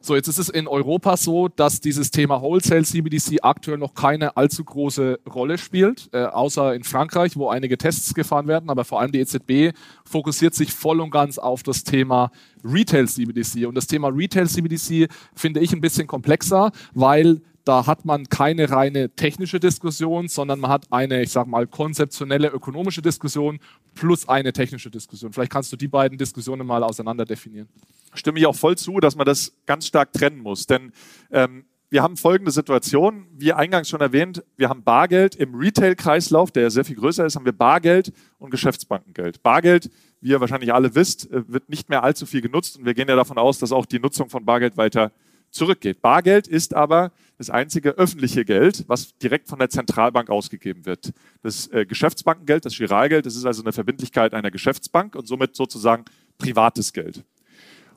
So, 0.00 0.16
jetzt 0.16 0.28
ist 0.28 0.38
es 0.38 0.48
in 0.48 0.66
Europa 0.66 1.16
so, 1.16 1.48
dass 1.48 1.80
dieses 1.80 2.10
Thema 2.10 2.42
Wholesale 2.42 2.84
CBDC 2.84 3.38
aktuell 3.42 3.78
noch 3.78 3.94
keine 3.94 4.36
allzu 4.36 4.64
große 4.64 5.20
Rolle 5.32 5.58
spielt, 5.58 6.08
äh, 6.12 6.24
außer 6.24 6.74
in 6.74 6.84
Frankreich, 6.84 7.36
wo 7.36 7.48
einige 7.48 7.78
Tests 7.78 8.14
gefahren 8.14 8.46
werden, 8.46 8.70
aber 8.70 8.84
vor 8.84 9.00
allem 9.00 9.12
die 9.12 9.20
EZB 9.20 9.76
fokussiert 10.04 10.54
sich 10.54 10.72
voll 10.72 11.00
und 11.00 11.10
ganz 11.10 11.38
auf 11.38 11.62
das 11.62 11.84
Thema 11.84 12.30
Retail 12.64 13.06
CBDC. 13.06 13.66
Und 13.66 13.74
das 13.76 13.86
Thema 13.86 14.08
Retail 14.08 14.48
CBDC 14.48 15.08
finde 15.34 15.60
ich 15.60 15.72
ein 15.72 15.80
bisschen 15.80 16.06
komplexer, 16.06 16.72
weil 16.94 17.40
da 17.64 17.86
hat 17.86 18.04
man 18.04 18.28
keine 18.28 18.70
reine 18.70 19.10
technische 19.10 19.58
Diskussion, 19.58 20.28
sondern 20.28 20.60
man 20.60 20.70
hat 20.70 20.86
eine, 20.92 21.22
ich 21.22 21.30
sag 21.30 21.46
mal, 21.46 21.66
konzeptionelle 21.66 22.48
ökonomische 22.48 23.00
Diskussion 23.00 23.58
plus 23.94 24.28
eine 24.28 24.52
technische 24.52 24.90
Diskussion. 24.90 25.32
Vielleicht 25.32 25.52
kannst 25.52 25.72
du 25.72 25.76
die 25.76 25.88
beiden 25.88 26.18
Diskussionen 26.18 26.66
mal 26.66 26.82
auseinander 26.82 27.24
definieren. 27.24 27.68
Stimme 28.12 28.38
ich 28.38 28.46
auch 28.46 28.54
voll 28.54 28.76
zu, 28.76 29.00
dass 29.00 29.16
man 29.16 29.26
das 29.26 29.54
ganz 29.66 29.86
stark 29.86 30.12
trennen 30.12 30.38
muss. 30.38 30.66
Denn 30.66 30.92
ähm, 31.30 31.64
wir 31.88 32.02
haben 32.02 32.16
folgende 32.16 32.50
Situation, 32.50 33.26
wie 33.32 33.52
eingangs 33.52 33.88
schon 33.88 34.00
erwähnt, 34.00 34.42
wir 34.56 34.68
haben 34.68 34.82
Bargeld 34.82 35.34
im 35.36 35.54
Retail-Kreislauf, 35.54 36.50
der 36.50 36.70
sehr 36.70 36.84
viel 36.84 36.96
größer 36.96 37.24
ist, 37.24 37.36
haben 37.36 37.44
wir 37.44 37.52
Bargeld 37.52 38.12
und 38.38 38.50
Geschäftsbankengeld. 38.50 39.42
Bargeld, 39.42 39.90
wie 40.20 40.30
ihr 40.30 40.40
wahrscheinlich 40.40 40.74
alle 40.74 40.94
wisst, 40.94 41.30
äh, 41.30 41.48
wird 41.48 41.70
nicht 41.70 41.88
mehr 41.88 42.02
allzu 42.02 42.26
viel 42.26 42.42
genutzt 42.42 42.76
und 42.76 42.84
wir 42.84 42.94
gehen 42.94 43.08
ja 43.08 43.16
davon 43.16 43.38
aus, 43.38 43.58
dass 43.58 43.72
auch 43.72 43.86
die 43.86 44.00
Nutzung 44.00 44.28
von 44.28 44.44
Bargeld 44.44 44.76
weiter 44.76 45.12
zurückgeht. 45.50 46.02
Bargeld 46.02 46.46
ist 46.46 46.74
aber 46.74 47.12
das 47.38 47.50
einzige 47.50 47.90
öffentliche 47.90 48.44
Geld, 48.44 48.84
was 48.86 49.16
direkt 49.18 49.48
von 49.48 49.58
der 49.58 49.68
Zentralbank 49.68 50.30
ausgegeben 50.30 50.86
wird. 50.86 51.12
Das 51.42 51.66
äh, 51.68 51.84
Geschäftsbankengeld, 51.86 52.64
das 52.64 52.76
Giralgeld, 52.76 53.26
das 53.26 53.36
ist 53.36 53.44
also 53.44 53.62
eine 53.62 53.72
Verbindlichkeit 53.72 54.34
einer 54.34 54.50
Geschäftsbank 54.50 55.16
und 55.16 55.26
somit 55.26 55.56
sozusagen 55.56 56.04
privates 56.38 56.92
Geld. 56.92 57.24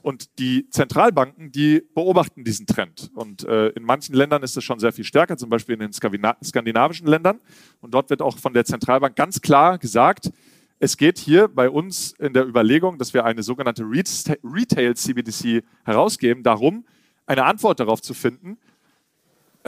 Und 0.02 0.40
die 0.40 0.70
Zentralbanken, 0.70 1.52
die 1.52 1.84
beobachten 1.94 2.44
diesen 2.44 2.66
Trend. 2.66 3.12
Und 3.14 3.44
äh, 3.44 3.70
in 3.70 3.84
manchen 3.84 4.16
Ländern 4.16 4.42
ist 4.42 4.56
es 4.56 4.64
schon 4.64 4.80
sehr 4.80 4.94
viel 4.94 5.04
stärker, 5.04 5.38
zum 5.38 5.50
Beispiel 5.50 5.74
in 5.74 5.82
den 5.82 5.92
skandinavischen 5.92 7.08
Ländern. 7.08 7.42
Und 7.82 7.94
dort 7.94 8.10
wird 8.10 8.22
auch 8.22 8.38
von 8.38 8.54
der 8.54 8.64
Zentralbank 8.64 9.16
ganz 9.16 9.42
klar 9.42 9.78
gesagt, 9.78 10.32
es 10.80 10.96
geht 10.96 11.18
hier 11.18 11.48
bei 11.48 11.70
uns 11.70 12.14
in 12.20 12.34
der 12.34 12.48
Überlegung, 12.48 13.00
dass 13.00 13.14
wir 13.14 13.26
eine 13.26 13.42
sogenannte 13.44 13.84
Retail 13.84 14.96
CBDC 14.96 15.64
herausgeben, 15.84 16.44
darum, 16.44 16.86
eine 17.26 17.44
Antwort 17.46 17.80
darauf 17.80 18.02
zu 18.02 18.14
finden, 18.14 18.58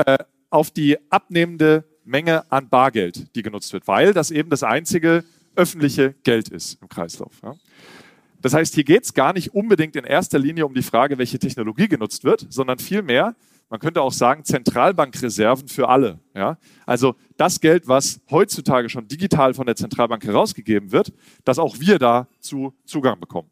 äh, 0.05 0.17
auf 0.49 0.71
die 0.71 0.97
abnehmende 1.11 1.85
Menge 2.03 2.51
an 2.51 2.69
Bargeld, 2.69 3.35
die 3.35 3.43
genutzt 3.43 3.71
wird, 3.73 3.87
weil 3.87 4.13
das 4.13 4.31
eben 4.31 4.49
das 4.49 4.63
einzige 4.63 5.23
öffentliche 5.55 6.15
Geld 6.23 6.49
ist 6.49 6.81
im 6.81 6.89
Kreislauf. 6.89 7.33
Ja. 7.43 7.55
Das 8.41 8.53
heißt, 8.53 8.73
hier 8.73 8.85
geht 8.85 9.03
es 9.03 9.13
gar 9.13 9.33
nicht 9.33 9.53
unbedingt 9.53 9.95
in 9.95 10.05
erster 10.05 10.39
Linie 10.39 10.65
um 10.65 10.73
die 10.73 10.81
Frage, 10.81 11.17
welche 11.17 11.39
Technologie 11.39 11.87
genutzt 11.87 12.23
wird, 12.23 12.47
sondern 12.49 12.79
vielmehr, 12.79 13.35
man 13.69 13.79
könnte 13.79 14.01
auch 14.01 14.13
sagen, 14.13 14.45
Zentralbankreserven 14.45 15.67
für 15.67 15.89
alle. 15.89 16.19
Ja? 16.33 16.57
Also 16.85 17.15
das 17.37 17.59
Geld, 17.59 17.87
was 17.87 18.21
heutzutage 18.31 18.89
schon 18.89 19.07
digital 19.07 19.53
von 19.53 19.65
der 19.65 19.75
Zentralbank 19.75 20.23
herausgegeben 20.23 20.91
wird, 20.91 21.11
dass 21.43 21.59
auch 21.59 21.79
wir 21.79 21.99
dazu 21.99 22.73
Zugang 22.85 23.19
bekommen. 23.19 23.51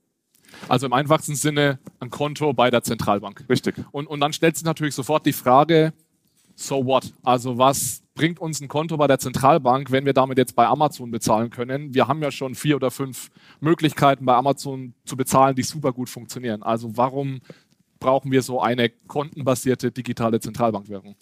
Also 0.69 0.85
im 0.85 0.93
einfachsten 0.93 1.35
Sinne 1.35 1.79
ein 1.99 2.09
Konto 2.09 2.53
bei 2.53 2.71
der 2.71 2.81
Zentralbank. 2.81 3.43
Richtig. 3.49 3.75
Und, 3.91 4.07
und 4.07 4.21
dann 4.21 4.33
stellt 4.33 4.55
sich 4.55 4.65
natürlich 4.65 4.95
sofort 4.95 5.25
die 5.25 5.33
Frage, 5.33 5.93
so 6.59 6.83
what? 6.85 7.13
Also 7.23 7.57
was 7.57 8.01
bringt 8.15 8.39
uns 8.39 8.59
ein 8.59 8.67
Konto 8.67 8.97
bei 8.97 9.05
der 9.05 9.19
Zentralbank, 9.19 9.91
wenn 9.91 10.05
wir 10.05 10.13
damit 10.13 10.39
jetzt 10.39 10.55
bei 10.55 10.65
Amazon 10.65 11.11
bezahlen 11.11 11.51
können? 11.51 11.93
Wir 11.93 12.07
haben 12.07 12.21
ja 12.21 12.31
schon 12.31 12.55
vier 12.55 12.75
oder 12.75 12.89
fünf 12.89 13.29
Möglichkeiten 13.61 14.25
bei 14.25 14.33
Amazon 14.33 14.93
zu 15.05 15.15
bezahlen, 15.15 15.55
die 15.55 15.61
super 15.61 15.93
gut 15.93 16.09
funktionieren. 16.09 16.63
Also 16.63 16.97
warum 16.97 17.41
brauchen 17.99 18.31
wir 18.31 18.41
so 18.41 18.59
eine 18.59 18.89
kontenbasierte 18.89 19.91
digitale 19.91 20.39
Zentralbankwährung? 20.39 21.15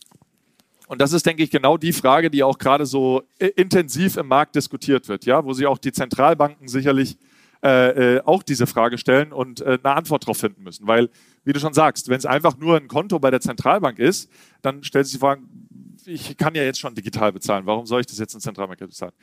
Und 0.88 1.02
das 1.02 1.12
ist, 1.12 1.26
denke 1.26 1.44
ich, 1.44 1.52
genau 1.52 1.78
die 1.78 1.94
Frage, 1.94 2.32
die 2.32 2.44
auch 2.44 2.58
gerade 2.58 2.86
so 2.86 3.24
intensiv 3.56 4.16
im 4.18 4.28
Markt 4.28 4.56
diskutiert 4.56 5.10
wird, 5.10 5.26
ja, 5.26 5.44
wo 5.44 5.52
sich 5.52 5.66
auch 5.66 5.80
die 5.80 5.92
Zentralbanken 5.92 6.68
sicherlich 6.70 7.18
äh, 7.66 8.18
äh, 8.18 8.22
auch 8.26 8.44
diese 8.44 8.68
Frage 8.68 9.00
stellen 9.00 9.34
und 9.34 9.62
äh, 9.62 9.80
eine 9.84 9.96
Antwort 9.96 10.22
darauf 10.22 10.38
finden 10.38 10.62
müssen. 10.62 10.86
Weil, 10.86 11.10
wie 11.46 11.52
du 11.52 11.60
schon 11.60 11.74
sagst, 11.74 12.10
wenn 12.10 12.20
es 12.20 12.28
einfach 12.28 12.56
nur 12.60 12.78
ein 12.78 12.88
Konto 12.88 13.18
bei 13.18 13.32
der 13.32 13.42
Zentralbank 13.42 13.98
ist, 13.98 14.30
dann 14.62 14.84
stellt 14.84 15.08
sich 15.08 15.16
die 15.16 15.20
Frage, 15.20 15.42
ich 16.06 16.38
kann 16.38 16.54
ja 16.54 16.62
jetzt 16.62 16.80
schon 16.80 16.94
digital 16.94 17.32
bezahlen, 17.32 17.66
warum 17.66 17.88
soll 17.88 18.02
ich 18.02 18.06
das 18.06 18.20
jetzt 18.20 18.36
in 18.36 18.40
Zentralbank 18.40 18.78
bezahlen? 18.78 19.14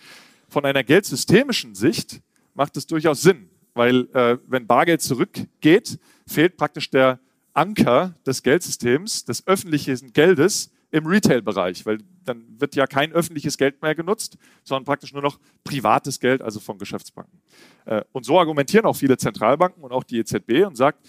Von 0.49 0.65
einer 0.65 0.83
geldsystemischen 0.83 1.77
Sicht 1.77 2.21
macht 2.55 2.77
es 2.77 2.89
durchaus 2.89 3.23
Sinn, 3.23 3.49
weil 3.75 4.09
äh, 4.13 4.39
wenn 4.49 4.67
Bargeld 4.67 5.03
zurückgeht, 5.03 6.01
fehlt 6.27 6.57
praktisch 6.57 6.91
der 6.91 7.21
Anker 7.55 8.17
des 8.27 8.43
Geldsystems, 8.43 9.25
des 9.25 9.47
öffentlichen 9.47 10.13
Geldes 10.13 10.73
im 10.91 11.07
Retail-Bereich, 11.07 11.87
weil 11.87 11.99
dann 12.25 12.45
wird 12.59 12.75
ja 12.75 12.87
kein 12.87 13.13
öffentliches 13.13 13.59
Geld 13.59 13.83
mehr 13.83 13.95
genutzt, 13.95 14.39
sondern 14.63 14.85
praktisch 14.85 15.13
nur 15.13 15.23
noch 15.23 15.39
privates 15.65 16.21
Geld, 16.21 16.43
also 16.43 16.61
von 16.61 16.79
Geschäftsbanken. 16.79 17.41
Äh, 17.85 18.03
und 18.13 18.25
so 18.25 18.39
argumentieren 18.39 18.87
auch 18.87 18.97
viele 18.97 19.17
Zentralbanken 19.17 19.83
und 19.83 19.93
auch 19.93 20.05
die 20.05 20.19
EZB 20.19 20.67
und 20.67 20.77
sagt, 20.77 21.07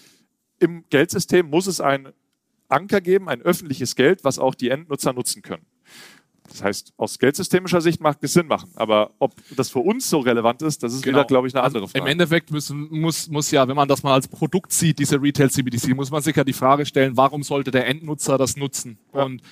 im 0.58 0.84
Geldsystem 0.90 1.48
muss 1.48 1.66
es 1.66 1.80
ein 1.80 2.12
Anker 2.68 3.00
geben, 3.00 3.28
ein 3.28 3.42
öffentliches 3.42 3.96
Geld, 3.96 4.24
was 4.24 4.38
auch 4.38 4.54
die 4.54 4.70
Endnutzer 4.70 5.12
nutzen 5.12 5.42
können. 5.42 5.66
Das 6.48 6.62
heißt, 6.62 6.92
aus 6.98 7.18
geldsystemischer 7.18 7.80
Sicht 7.80 8.00
mag 8.02 8.18
es 8.20 8.34
Sinn 8.34 8.46
machen. 8.46 8.70
Aber 8.74 9.12
ob 9.18 9.34
das 9.56 9.70
für 9.70 9.78
uns 9.78 10.08
so 10.10 10.18
relevant 10.18 10.60
ist, 10.60 10.82
das 10.82 10.92
ist 10.92 11.02
genau. 11.02 11.18
wieder, 11.18 11.26
glaube 11.26 11.48
ich, 11.48 11.54
eine 11.54 11.62
also 11.62 11.78
andere 11.78 11.88
Frage. 11.88 12.04
Im 12.04 12.10
Endeffekt 12.10 12.50
müssen, 12.50 12.88
muss, 12.90 13.28
muss 13.28 13.50
ja, 13.50 13.66
wenn 13.66 13.76
man 13.76 13.88
das 13.88 14.02
mal 14.02 14.12
als 14.12 14.28
Produkt 14.28 14.72
sieht, 14.72 14.98
diese 14.98 15.20
Retail 15.20 15.50
CBDC, 15.50 15.94
muss 15.94 16.10
man 16.10 16.22
sich 16.22 16.36
ja 16.36 16.44
die 16.44 16.52
Frage 16.52 16.84
stellen, 16.84 17.16
warum 17.16 17.42
sollte 17.42 17.70
der 17.70 17.86
Endnutzer 17.86 18.36
das 18.36 18.56
nutzen? 18.56 18.98
Ja. 19.14 19.24
Und 19.24 19.42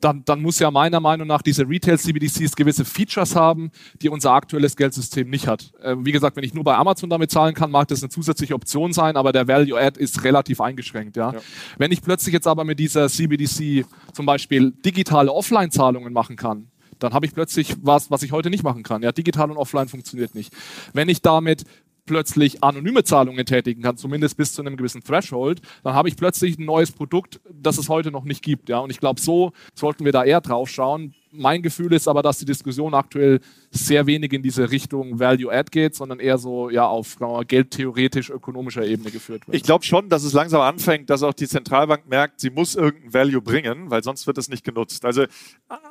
dann, 0.00 0.24
dann 0.24 0.42
muss 0.42 0.58
ja 0.58 0.70
meiner 0.70 1.00
Meinung 1.00 1.26
nach 1.26 1.42
diese 1.42 1.68
Retail-CBDCs 1.68 2.56
gewisse 2.56 2.84
Features 2.84 3.36
haben, 3.36 3.70
die 4.00 4.08
unser 4.08 4.32
aktuelles 4.32 4.76
Geldsystem 4.76 5.28
nicht 5.28 5.46
hat. 5.46 5.72
Äh, 5.82 5.96
wie 6.00 6.12
gesagt, 6.12 6.36
wenn 6.36 6.44
ich 6.44 6.54
nur 6.54 6.64
bei 6.64 6.74
Amazon 6.76 7.10
damit 7.10 7.30
zahlen 7.30 7.54
kann, 7.54 7.70
mag 7.70 7.88
das 7.88 8.02
eine 8.02 8.10
zusätzliche 8.10 8.54
Option 8.54 8.92
sein, 8.92 9.16
aber 9.16 9.32
der 9.32 9.46
Value-Add 9.48 10.00
ist 10.00 10.24
relativ 10.24 10.60
eingeschränkt. 10.60 11.16
Ja? 11.16 11.32
ja? 11.32 11.40
Wenn 11.78 11.92
ich 11.92 12.02
plötzlich 12.02 12.32
jetzt 12.32 12.46
aber 12.46 12.64
mit 12.64 12.78
dieser 12.78 13.08
CBDC 13.08 13.84
zum 14.12 14.26
Beispiel 14.26 14.72
digitale 14.84 15.32
Offline-Zahlungen 15.32 16.12
machen 16.12 16.36
kann, 16.36 16.68
dann 16.98 17.14
habe 17.14 17.26
ich 17.26 17.34
plötzlich 17.34 17.76
was, 17.82 18.10
was 18.10 18.22
ich 18.22 18.32
heute 18.32 18.50
nicht 18.50 18.62
machen 18.62 18.82
kann. 18.82 19.02
Ja, 19.02 19.12
digital 19.12 19.50
und 19.50 19.56
offline 19.56 19.88
funktioniert 19.88 20.34
nicht. 20.34 20.52
Wenn 20.92 21.08
ich 21.08 21.22
damit 21.22 21.64
plötzlich 22.10 22.64
anonyme 22.64 23.04
Zahlungen 23.04 23.46
tätigen 23.46 23.82
kann, 23.82 23.96
zumindest 23.96 24.36
bis 24.36 24.52
zu 24.52 24.62
einem 24.62 24.76
gewissen 24.76 25.00
Threshold, 25.00 25.60
dann 25.84 25.94
habe 25.94 26.08
ich 26.08 26.16
plötzlich 26.16 26.58
ein 26.58 26.64
neues 26.64 26.90
Produkt, 26.90 27.38
das 27.48 27.78
es 27.78 27.88
heute 27.88 28.10
noch 28.10 28.24
nicht 28.24 28.42
gibt. 28.42 28.68
Ja? 28.68 28.80
Und 28.80 28.90
ich 28.90 28.98
glaube, 28.98 29.20
so 29.20 29.52
sollten 29.76 30.04
wir 30.04 30.10
da 30.10 30.24
eher 30.24 30.40
drauf 30.40 30.68
schauen. 30.68 31.14
Mein 31.30 31.62
Gefühl 31.62 31.92
ist 31.92 32.08
aber, 32.08 32.22
dass 32.22 32.38
die 32.38 32.46
Diskussion 32.46 32.94
aktuell 32.94 33.38
sehr 33.70 34.08
wenig 34.08 34.32
in 34.32 34.42
diese 34.42 34.72
Richtung 34.72 35.20
Value-Add 35.20 35.70
geht, 35.70 35.94
sondern 35.94 36.18
eher 36.18 36.36
so 36.36 36.68
ja, 36.68 36.84
auf 36.84 37.18
geldtheoretisch-ökonomischer 37.46 38.84
Ebene 38.84 39.12
geführt 39.12 39.46
wird. 39.46 39.54
Ich 39.54 39.62
glaube 39.62 39.84
schon, 39.84 40.08
dass 40.08 40.24
es 40.24 40.32
langsam 40.32 40.62
anfängt, 40.62 41.10
dass 41.10 41.22
auch 41.22 41.32
die 41.32 41.46
Zentralbank 41.46 42.08
merkt, 42.08 42.40
sie 42.40 42.50
muss 42.50 42.74
irgendein 42.74 43.14
Value 43.14 43.40
bringen, 43.40 43.88
weil 43.88 44.02
sonst 44.02 44.26
wird 44.26 44.38
es 44.38 44.48
nicht 44.48 44.64
genutzt. 44.64 45.04
Also 45.04 45.26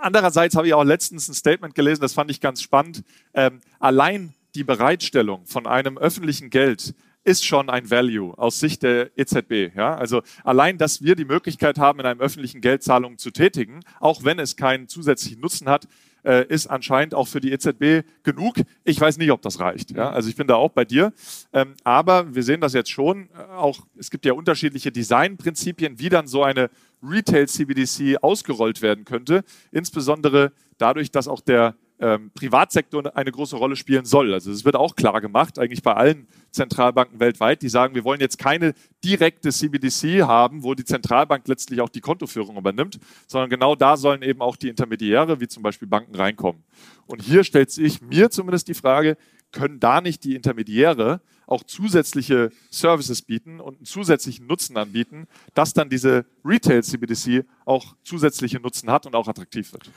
andererseits 0.01 0.57
habe 0.57 0.67
ich 0.67 0.73
auch 0.73 0.83
letztens 0.83 1.29
ein 1.29 1.33
Statement 1.33 1.73
gelesen, 1.73 2.01
das 2.01 2.11
fand 2.11 2.29
ich 2.29 2.41
ganz 2.41 2.61
spannend. 2.61 3.05
Ähm, 3.33 3.61
allein 3.79 4.33
die 4.55 4.63
Bereitstellung 4.63 5.45
von 5.45 5.67
einem 5.67 5.97
öffentlichen 5.97 6.49
Geld 6.49 6.93
ist 7.23 7.45
schon 7.45 7.69
ein 7.69 7.91
Value 7.91 8.37
aus 8.37 8.59
Sicht 8.59 8.83
der 8.83 9.11
EZB. 9.17 9.75
Ja? 9.75 9.95
Also 9.95 10.21
allein, 10.43 10.77
dass 10.77 11.03
wir 11.03 11.15
die 11.15 11.25
Möglichkeit 11.25 11.77
haben, 11.77 11.99
in 11.99 12.05
einem 12.05 12.21
öffentlichen 12.21 12.61
Geld 12.61 12.81
Zahlungen 12.83 13.17
zu 13.17 13.31
tätigen, 13.31 13.81
auch 13.99 14.23
wenn 14.23 14.39
es 14.39 14.55
keinen 14.55 14.87
zusätzlichen 14.87 15.41
Nutzen 15.41 15.67
hat, 15.67 15.87
äh, 16.23 16.45
ist 16.47 16.67
anscheinend 16.67 17.13
auch 17.13 17.27
für 17.27 17.39
die 17.39 17.51
EZB 17.51 18.05
genug. 18.23 18.55
Ich 18.83 18.99
weiß 18.99 19.17
nicht, 19.17 19.31
ob 19.31 19.41
das 19.41 19.59
reicht. 19.59 19.91
Ja? 19.91 20.09
Also 20.09 20.29
ich 20.29 20.35
bin 20.35 20.47
da 20.47 20.55
auch 20.55 20.71
bei 20.71 20.85
dir. 20.85 21.13
Ähm, 21.53 21.75
aber 21.83 22.33
wir 22.33 22.43
sehen 22.43 22.61
das 22.61 22.73
jetzt 22.73 22.89
schon. 22.89 23.29
Äh, 23.29 23.51
auch 23.53 23.85
es 23.97 24.09
gibt 24.09 24.25
ja 24.25 24.33
unterschiedliche 24.33 24.91
Designprinzipien, 24.91 25.99
wie 25.99 26.09
dann 26.09 26.27
so 26.27 26.43
eine 26.43 26.69
Retail 27.01 27.47
CBDC 27.47 28.17
ausgerollt 28.21 28.81
werden 28.81 29.05
könnte. 29.05 29.43
Insbesondere 29.71 30.51
dadurch, 30.77 31.11
dass 31.11 31.27
auch 31.27 31.41
der 31.41 31.75
ähm, 31.99 32.31
Privatsektor 32.33 33.15
eine 33.15 33.31
große 33.31 33.55
Rolle 33.55 33.75
spielen 33.75 34.05
soll. 34.05 34.33
Also 34.33 34.51
es 34.51 34.65
wird 34.65 34.75
auch 34.75 34.95
klar 34.95 35.21
gemacht, 35.21 35.59
eigentlich 35.59 35.83
bei 35.83 35.93
allen 35.93 36.27
Zentralbanken 36.51 37.19
weltweit, 37.19 37.61
die 37.61 37.69
sagen, 37.69 37.95
wir 37.95 38.03
wollen 38.03 38.21
jetzt 38.21 38.37
keine 38.37 38.73
direkte 39.03 39.49
CBDC 39.49 40.23
haben, 40.23 40.63
wo 40.63 40.73
die 40.73 40.85
Zentralbank 40.85 41.47
letztlich 41.47 41.81
auch 41.81 41.89
die 41.89 42.01
Kontoführung 42.01 42.57
übernimmt, 42.57 42.99
sondern 43.27 43.49
genau 43.49 43.75
da 43.75 43.97
sollen 43.97 44.21
eben 44.21 44.41
auch 44.41 44.55
die 44.55 44.69
Intermediäre, 44.69 45.39
wie 45.39 45.47
zum 45.47 45.63
Beispiel 45.63 45.87
Banken, 45.87 46.15
reinkommen. 46.15 46.63
Und 47.05 47.21
hier 47.21 47.43
stellt 47.43 47.71
sich 47.71 48.01
mir 48.01 48.29
zumindest 48.29 48.67
die 48.67 48.73
Frage, 48.73 49.17
können 49.51 49.79
da 49.79 49.99
nicht 50.01 50.23
die 50.23 50.35
Intermediäre 50.35 51.21
auch 51.47 51.63
zusätzliche 51.63 52.51
Services 52.69 53.23
bieten 53.23 53.59
und 53.59 53.77
einen 53.77 53.85
zusätzlichen 53.85 54.45
Nutzen 54.45 54.77
anbieten, 54.77 55.27
dass 55.55 55.73
dann 55.73 55.89
diese 55.89 56.25
Retail 56.45 56.83
CBDC 56.83 57.45
auch 57.65 57.95
zusätzliche 58.03 58.59
Nutzen 58.59 58.91
hat 58.91 59.07
und 59.07 59.15
auch 59.15 59.27
attraktiv 59.27 59.73
wird? 59.73 59.89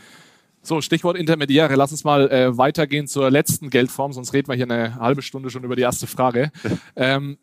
So, 0.64 0.80
Stichwort 0.80 1.16
Intermediäre. 1.16 1.74
Lass 1.74 1.90
uns 1.90 2.04
mal 2.04 2.30
äh, 2.30 2.56
weitergehen 2.56 3.08
zur 3.08 3.30
letzten 3.30 3.68
Geldform, 3.68 4.12
sonst 4.12 4.32
reden 4.32 4.46
wir 4.48 4.54
hier 4.54 4.70
eine 4.70 4.94
halbe 4.94 5.20
Stunde 5.20 5.50
schon 5.50 5.64
über 5.64 5.74
die 5.74 5.82
erste 5.82 6.06
Frage. 6.06 6.52
ähm, 6.96 7.36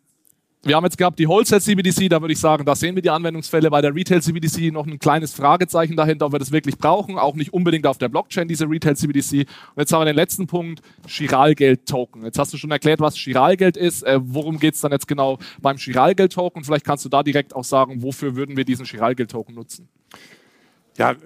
wir 0.62 0.76
haben 0.76 0.84
jetzt 0.84 0.98
gehabt 0.98 1.18
die 1.18 1.26
Wholesale 1.26 1.60
CBDC, 1.60 2.10
da 2.10 2.20
würde 2.20 2.32
ich 2.32 2.38
sagen, 2.38 2.66
da 2.66 2.74
sehen 2.74 2.94
wir 2.94 3.02
die 3.02 3.10
Anwendungsfälle. 3.10 3.70
Bei 3.70 3.80
der 3.80 3.94
Retail 3.94 4.20
CBDC 4.20 4.72
noch 4.72 4.86
ein 4.86 4.98
kleines 4.98 5.32
Fragezeichen 5.32 5.96
dahinter, 5.96 6.26
ob 6.26 6.32
wir 6.32 6.38
das 6.38 6.50
wirklich 6.50 6.76
brauchen. 6.76 7.18
Auch 7.18 7.34
nicht 7.34 7.52
unbedingt 7.52 7.86
auf 7.86 7.96
der 7.96 8.10
Blockchain, 8.10 8.46
diese 8.48 8.68
Retail 8.68 8.94
CBDC. 8.94 9.32
Und 9.32 9.46
jetzt 9.78 9.92
haben 9.92 10.00
wir 10.00 10.06
den 10.06 10.16
letzten 10.16 10.46
Punkt, 10.46 10.82
Chiralgeld-Token. 11.06 12.24
Jetzt 12.24 12.38
hast 12.38 12.52
du 12.52 12.58
schon 12.58 12.70
erklärt, 12.70 13.00
was 13.00 13.16
Chiralgeld 13.16 13.78
ist. 13.78 14.02
Äh, 14.02 14.20
worum 14.22 14.58
geht 14.58 14.74
es 14.74 14.80
dann 14.80 14.92
jetzt 14.92 15.08
genau 15.08 15.38
beim 15.62 15.78
Chiralgeld-Token? 15.78 16.64
Vielleicht 16.64 16.84
kannst 16.84 17.06
du 17.06 17.08
da 17.08 17.22
direkt 17.22 17.54
auch 17.54 17.64
sagen, 17.64 18.02
wofür 18.02 18.36
würden 18.36 18.56
wir 18.58 18.64
diesen 18.64 18.84
Chiralgeld-Token 18.84 19.54
nutzen? 19.54 19.88
Ja, 20.98 21.16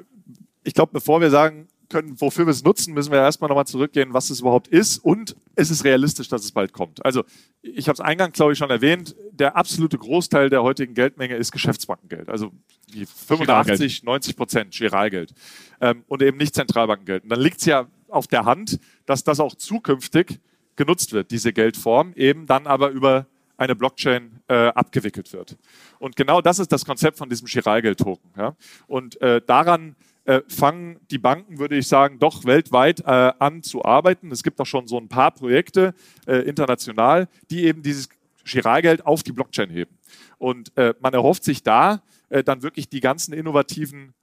ich 0.62 0.74
glaube, 0.74 0.92
bevor 0.92 1.20
wir 1.20 1.30
sagen, 1.30 1.66
können, 1.88 2.20
wofür 2.20 2.46
wir 2.46 2.50
es 2.50 2.64
nutzen, 2.64 2.94
müssen 2.94 3.12
wir 3.12 3.18
erstmal 3.18 3.48
nochmal 3.48 3.66
zurückgehen, 3.66 4.12
was 4.12 4.30
es 4.30 4.40
überhaupt 4.40 4.68
ist 4.68 4.98
und 4.98 5.36
es 5.54 5.70
ist 5.70 5.84
realistisch, 5.84 6.28
dass 6.28 6.44
es 6.44 6.52
bald 6.52 6.72
kommt. 6.72 7.04
Also 7.04 7.24
ich 7.62 7.88
habe 7.88 7.94
es 7.94 8.00
eingangs, 8.00 8.36
glaube 8.36 8.52
ich, 8.52 8.58
schon 8.58 8.70
erwähnt, 8.70 9.14
der 9.32 9.56
absolute 9.56 9.98
Großteil 9.98 10.50
der 10.50 10.62
heutigen 10.62 10.94
Geldmenge 10.94 11.36
ist 11.36 11.52
Geschäftsbankengeld. 11.52 12.28
Also 12.28 12.52
die 12.92 13.06
85, 13.06 14.02
90 14.02 14.36
Prozent 14.36 14.74
Giralgeld 14.74 15.32
ähm, 15.80 16.04
und 16.06 16.22
eben 16.22 16.36
nicht 16.36 16.54
Zentralbankengeld. 16.54 17.24
Und 17.24 17.30
dann 17.30 17.40
liegt 17.40 17.58
es 17.58 17.66
ja 17.66 17.86
auf 18.08 18.26
der 18.26 18.44
Hand, 18.44 18.78
dass 19.06 19.24
das 19.24 19.40
auch 19.40 19.54
zukünftig 19.54 20.40
genutzt 20.76 21.12
wird, 21.12 21.30
diese 21.30 21.52
Geldform, 21.52 22.12
eben 22.14 22.46
dann 22.46 22.66
aber 22.66 22.90
über 22.90 23.26
eine 23.56 23.76
Blockchain 23.76 24.40
äh, 24.48 24.54
abgewickelt 24.68 25.32
wird. 25.32 25.56
Und 25.98 26.16
genau 26.16 26.40
das 26.40 26.58
ist 26.58 26.72
das 26.72 26.84
Konzept 26.84 27.18
von 27.18 27.28
diesem 27.28 27.46
Chiralgeld-Token. 27.46 28.30
Ja? 28.36 28.56
Und 28.86 29.20
äh, 29.20 29.40
daran 29.46 29.96
äh, 30.24 30.40
fangen 30.48 31.00
die 31.10 31.18
Banken, 31.18 31.58
würde 31.58 31.76
ich 31.76 31.88
sagen, 31.88 32.18
doch 32.18 32.44
weltweit 32.44 33.00
äh, 33.00 33.32
an 33.38 33.62
zu 33.62 33.84
arbeiten. 33.84 34.30
Es 34.32 34.42
gibt 34.42 34.60
auch 34.60 34.66
schon 34.66 34.86
so 34.86 34.98
ein 34.98 35.08
paar 35.08 35.30
Projekte 35.32 35.94
äh, 36.26 36.38
international, 36.38 37.28
die 37.50 37.64
eben 37.64 37.82
dieses 37.82 38.08
Giralgeld 38.44 39.06
auf 39.06 39.22
die 39.22 39.32
Blockchain 39.32 39.70
heben. 39.70 39.98
Und 40.38 40.76
äh, 40.76 40.94
man 41.00 41.14
erhofft 41.14 41.44
sich 41.44 41.62
da 41.62 42.02
äh, 42.28 42.42
dann 42.42 42.62
wirklich 42.62 42.88
die 42.88 43.00
ganzen 43.00 43.32
innovativen 43.32 44.14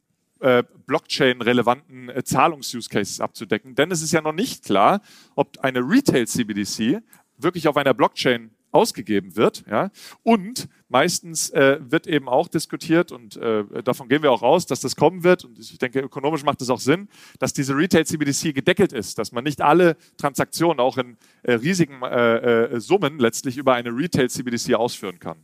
Blockchain-relevanten 0.87 2.09
äh, 2.09 2.23
Zahlungs-Use-Cases 2.23 3.21
abzudecken. 3.21 3.75
Denn 3.75 3.91
es 3.91 4.01
ist 4.01 4.11
ja 4.11 4.21
noch 4.21 4.33
nicht 4.33 4.65
klar, 4.65 5.01
ob 5.35 5.59
eine 5.59 5.81
Retail-CBDC 5.81 7.03
wirklich 7.37 7.67
auf 7.67 7.77
einer 7.77 7.93
Blockchain 7.93 8.49
ausgegeben 8.71 9.35
wird. 9.35 9.63
Ja? 9.69 9.91
Und 10.23 10.69
meistens 10.87 11.49
äh, 11.51 11.79
wird 11.81 12.07
eben 12.07 12.27
auch 12.27 12.47
diskutiert, 12.47 13.11
und 13.11 13.37
äh, 13.37 13.63
davon 13.83 14.09
gehen 14.09 14.23
wir 14.23 14.31
auch 14.31 14.41
aus, 14.41 14.65
dass 14.65 14.81
das 14.81 14.95
kommen 14.95 15.23
wird, 15.23 15.45
und 15.45 15.57
ich 15.59 15.77
denke, 15.77 15.99
ökonomisch 15.99 16.43
macht 16.43 16.61
es 16.61 16.69
auch 16.69 16.79
Sinn, 16.79 17.07
dass 17.39 17.53
diese 17.53 17.75
Retail-CBDC 17.75 18.53
gedeckelt 18.53 18.93
ist, 18.93 19.17
dass 19.17 19.31
man 19.31 19.43
nicht 19.43 19.61
alle 19.61 19.95
Transaktionen 20.17 20.79
auch 20.79 20.97
in 20.97 21.17
äh, 21.43 21.53
riesigen 21.53 22.01
äh, 22.03 22.65
äh, 22.75 22.79
Summen 22.79 23.19
letztlich 23.19 23.57
über 23.57 23.73
eine 23.73 23.89
Retail-CBDC 23.89 24.75
ausführen 24.75 25.19
kann. 25.19 25.37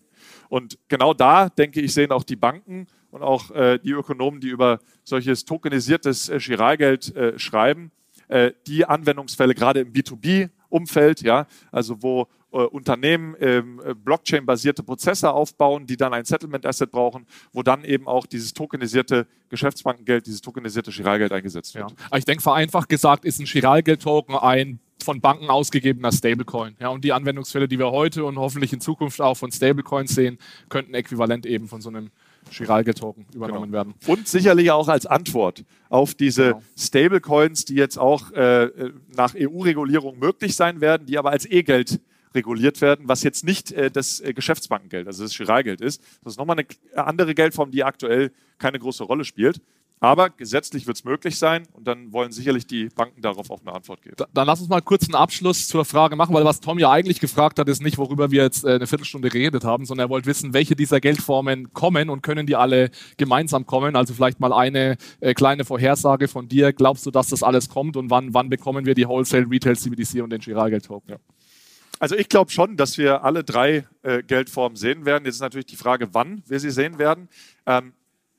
Und 0.50 0.78
genau 0.88 1.14
da, 1.14 1.50
denke 1.50 1.82
ich, 1.82 1.94
sehen 1.94 2.12
auch 2.12 2.24
die 2.24 2.36
Banken 2.36 2.88
und 3.12 3.22
auch 3.22 3.52
äh, 3.52 3.80
die 3.80 3.92
Ökonomen, 3.92 4.40
die 4.40 4.50
über 4.50 4.80
solches 5.04 5.46
tokenisiertes 5.46 6.30
äh, 6.30 6.40
Giralgeld 6.40 7.14
schreiben, 7.38 7.92
die 8.68 8.84
Anwendungsfälle 8.84 9.56
gerade 9.56 9.80
im 9.80 9.94
B2B-Umfeld, 9.94 11.22
ja, 11.22 11.48
also 11.72 12.04
wo 12.04 12.28
Unternehmen 12.66 13.36
ähm, 13.40 13.82
Blockchain-basierte 14.04 14.84
Prozesse 14.84 15.32
aufbauen, 15.32 15.86
die 15.86 15.98
dann 15.98 16.14
ein 16.14 16.26
Settlement-Asset 16.26 16.92
brauchen, 16.92 17.26
wo 17.54 17.64
dann 17.64 17.84
eben 17.84 18.08
auch 18.08 18.26
dieses 18.26 18.54
tokenisierte 18.54 19.28
Geschäftsbankengeld, 19.50 20.28
dieses 20.28 20.42
tokenisierte 20.42 20.92
Giralgeld 20.92 21.32
eingesetzt 21.32 21.76
wird. 21.76 21.92
Ja. 21.92 22.18
Ich 22.18 22.26
denke, 22.26 22.44
vereinfacht 22.44 22.90
gesagt 22.90 23.26
ist 23.26 23.40
ein 23.40 23.46
Giralgeld-Token 23.46 24.36
ein 24.36 24.80
von 25.04 25.22
Banken 25.22 25.50
ausgegebener 25.50 26.12
Stablecoin. 26.12 26.76
Ja, 26.80 26.90
und 26.90 27.04
die 27.04 27.14
Anwendungsfälle, 27.14 27.68
die 27.68 27.80
wir 27.80 27.92
heute 27.92 28.26
und 28.26 28.38
hoffentlich 28.38 28.74
in 28.74 28.82
Zukunft 28.82 29.22
auch 29.22 29.36
von 29.36 29.52
Stablecoins 29.52 30.14
sehen, 30.14 30.38
könnten 30.70 30.94
äquivalent 30.94 31.46
eben 31.46 31.68
von 31.68 31.82
so 31.82 31.90
einem 31.90 32.10
Giralgeld-Token 32.52 33.26
übernommen 33.34 33.72
genau. 33.72 33.74
werden. 33.74 33.94
Und 34.06 34.28
sicherlich 34.28 34.72
auch 34.72 34.88
als 34.88 35.06
Antwort 35.06 35.64
auf 35.90 36.14
diese 36.16 36.48
genau. 36.48 36.62
Stablecoins, 36.78 37.66
die 37.66 37.76
jetzt 37.76 37.98
auch 37.98 38.32
äh, 38.32 38.70
nach 39.16 39.34
EU-Regulierung 39.36 40.20
möglich 40.20 40.56
sein 40.56 40.82
werden, 40.82 41.06
die 41.06 41.18
aber 41.18 41.32
als 41.32 41.46
E-Geld 41.46 42.00
reguliert 42.38 42.80
werden, 42.82 43.08
was 43.08 43.24
jetzt 43.24 43.44
nicht 43.44 43.72
äh, 43.72 43.92
das 43.92 44.22
äh, 44.22 44.34
Geschäftsbankengeld, 44.34 45.08
also 45.08 45.24
das 45.24 45.36
Giralgeld 45.36 45.82
ist. 45.82 46.02
Das 46.24 46.34
ist 46.34 46.38
nochmal 46.38 46.58
eine 46.58 47.06
andere 47.06 47.36
Geldform, 47.36 47.72
die 47.72 47.84
aktuell 47.84 48.32
keine 48.58 48.80
große 48.80 49.04
Rolle 49.04 49.26
spielt. 49.26 49.60
Aber 50.00 50.30
gesetzlich 50.30 50.86
wird 50.86 50.98
es 50.98 51.04
möglich 51.04 51.40
sein 51.40 51.68
und 51.74 51.88
dann 51.88 52.14
wollen 52.14 52.32
sicherlich 52.32 52.68
die 52.68 52.90
Banken 52.90 53.22
darauf 53.22 53.50
auch 53.50 53.62
eine 53.62 53.74
Antwort 53.74 54.04
geben. 54.04 54.16
Da, 54.18 54.28
dann 54.32 54.46
lass 54.46 54.60
uns 54.60 54.70
mal 54.70 54.82
kurz 54.82 55.06
einen 55.06 55.16
Abschluss 55.16 55.68
zur 55.68 55.86
Frage 55.86 56.16
machen, 56.16 56.36
weil 56.36 56.46
was 56.46 56.60
Tom 56.60 56.78
ja 56.78 56.92
eigentlich 56.92 57.20
gefragt 57.20 57.58
hat, 57.58 57.68
ist 57.68 57.82
nicht, 57.82 57.98
worüber 57.98 58.30
wir 58.30 58.44
jetzt 58.44 58.64
äh, 58.64 58.76
eine 58.76 58.86
Viertelstunde 58.86 59.30
geredet 59.30 59.64
haben, 59.64 59.86
sondern 59.86 60.08
er 60.08 60.10
wollte 60.10 60.28
wissen, 60.28 60.54
welche 60.54 60.76
dieser 60.76 61.00
Geldformen 61.00 61.74
kommen 61.74 62.12
und 62.12 62.22
können 62.22 62.46
die 62.46 62.56
alle 62.56 62.92
gemeinsam 63.18 63.66
kommen. 63.66 63.96
Also 63.96 64.14
vielleicht 64.14 64.40
mal 64.40 64.54
eine 64.54 64.98
äh, 65.20 65.34
kleine 65.34 65.66
Vorhersage 65.66 66.28
von 66.28 66.48
dir. 66.48 66.74
Glaubst 66.74 67.08
du, 67.08 67.12
dass 67.12 67.30
das 67.30 67.42
alles 67.42 67.68
kommt 67.68 67.98
und 67.98 68.12
wann, 68.12 68.36
wann 68.36 68.50
bekommen 68.50 68.86
wir 68.86 68.94
die 68.94 69.08
Wholesale, 69.08 69.50
Retail, 69.50 69.78
CBDC 69.78 70.22
und 70.22 70.30
den 70.30 70.42
Giralgeld-Token? 70.42 71.10
Ja. 71.14 71.18
Also 72.00 72.16
ich 72.16 72.30
glaube 72.30 72.52
schon, 72.52 72.78
dass 72.78 72.98
wir 72.98 73.24
alle 73.24 73.44
drei 73.44 73.88
äh, 74.04 74.22
Geldformen 74.22 74.76
sehen 74.76 75.06
werden. 75.06 75.26
Jetzt 75.26 75.36
ist 75.36 75.42
natürlich 75.42 75.66
die 75.66 75.76
Frage, 75.76 76.14
wann 76.14 76.44
wir 76.46 76.60
sie 76.60 76.70
sehen 76.70 77.00
werden. 77.00 77.28
Ähm, 77.66 77.94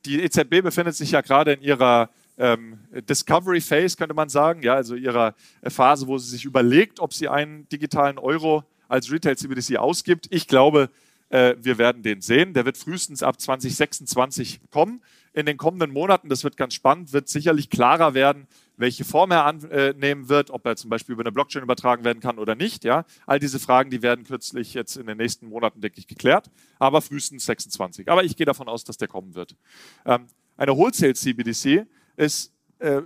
die 0.04 0.22
EZB 0.22 0.62
befindet 0.62 0.94
sich 0.94 1.10
ja 1.10 1.20
gerade 1.20 1.52
in 1.52 1.62
ihrer 1.62 2.10
ähm, 2.38 2.78
Discovery 3.08 3.60
Phase, 3.60 3.96
könnte 3.96 4.14
man 4.14 4.28
sagen, 4.28 4.62
ja, 4.62 4.74
also 4.74 4.94
ihrer 4.94 5.34
Phase, 5.64 6.06
wo 6.06 6.18
sie 6.18 6.30
sich 6.30 6.44
überlegt, 6.44 7.00
ob 7.00 7.12
sie 7.12 7.28
einen 7.28 7.68
digitalen 7.68 8.18
Euro 8.18 8.62
als 8.86 9.10
Retail 9.10 9.36
CBDC 9.36 9.76
ausgibt. 9.76 10.28
Ich 10.30 10.46
glaube, 10.46 10.88
äh, 11.30 11.56
wir 11.58 11.78
werden 11.78 12.02
den 12.02 12.20
sehen. 12.20 12.54
Der 12.54 12.64
wird 12.64 12.78
frühestens 12.78 13.22
ab 13.22 13.40
2026 13.40 14.60
kommen. 14.70 15.02
In 15.32 15.47
den 15.47 15.56
kommenden 15.56 15.92
Monaten, 15.92 16.28
das 16.28 16.44
wird 16.44 16.56
ganz 16.56 16.75
spannend, 16.75 17.12
wird 17.12 17.28
sicherlich 17.28 17.70
klarer 17.70 18.14
werden, 18.14 18.47
welche 18.76 19.04
Form 19.04 19.30
er 19.30 19.44
annehmen 19.44 20.28
wird, 20.28 20.50
ob 20.50 20.64
er 20.64 20.76
zum 20.76 20.88
Beispiel 20.88 21.12
über 21.12 21.23
eine 21.23 21.32
Blockchain 21.32 21.62
übertragen 21.62 22.04
werden 22.04 22.20
kann 22.20 22.38
oder 22.38 22.54
nicht. 22.54 22.85
Ja? 22.85 23.04
All 23.26 23.38
diese 23.38 23.58
Fragen, 23.58 23.90
die 23.90 24.02
werden 24.02 24.25
kürzlich 24.25 24.75
jetzt 24.75 24.97
in 24.97 25.06
den 25.06 25.18
nächsten 25.18 25.49
Monaten, 25.49 25.80
denke 25.80 25.99
ich, 25.99 26.06
geklärt, 26.06 26.50
aber 26.78 27.02
frühestens 27.02 27.44
26. 27.44 28.08
Aber 28.08 28.25
ich 28.25 28.37
gehe 28.37 28.47
davon 28.47 28.68
aus, 28.68 28.85
dass 28.85 28.97
der 28.97 29.08
kommen 29.08 29.35
wird. 29.35 29.56
Ähm, 30.06 30.26
eine 30.56 30.76
Wholesale 30.76 31.14
CBDC 31.14 31.87
ist 32.16 32.52
äh, 32.78 33.02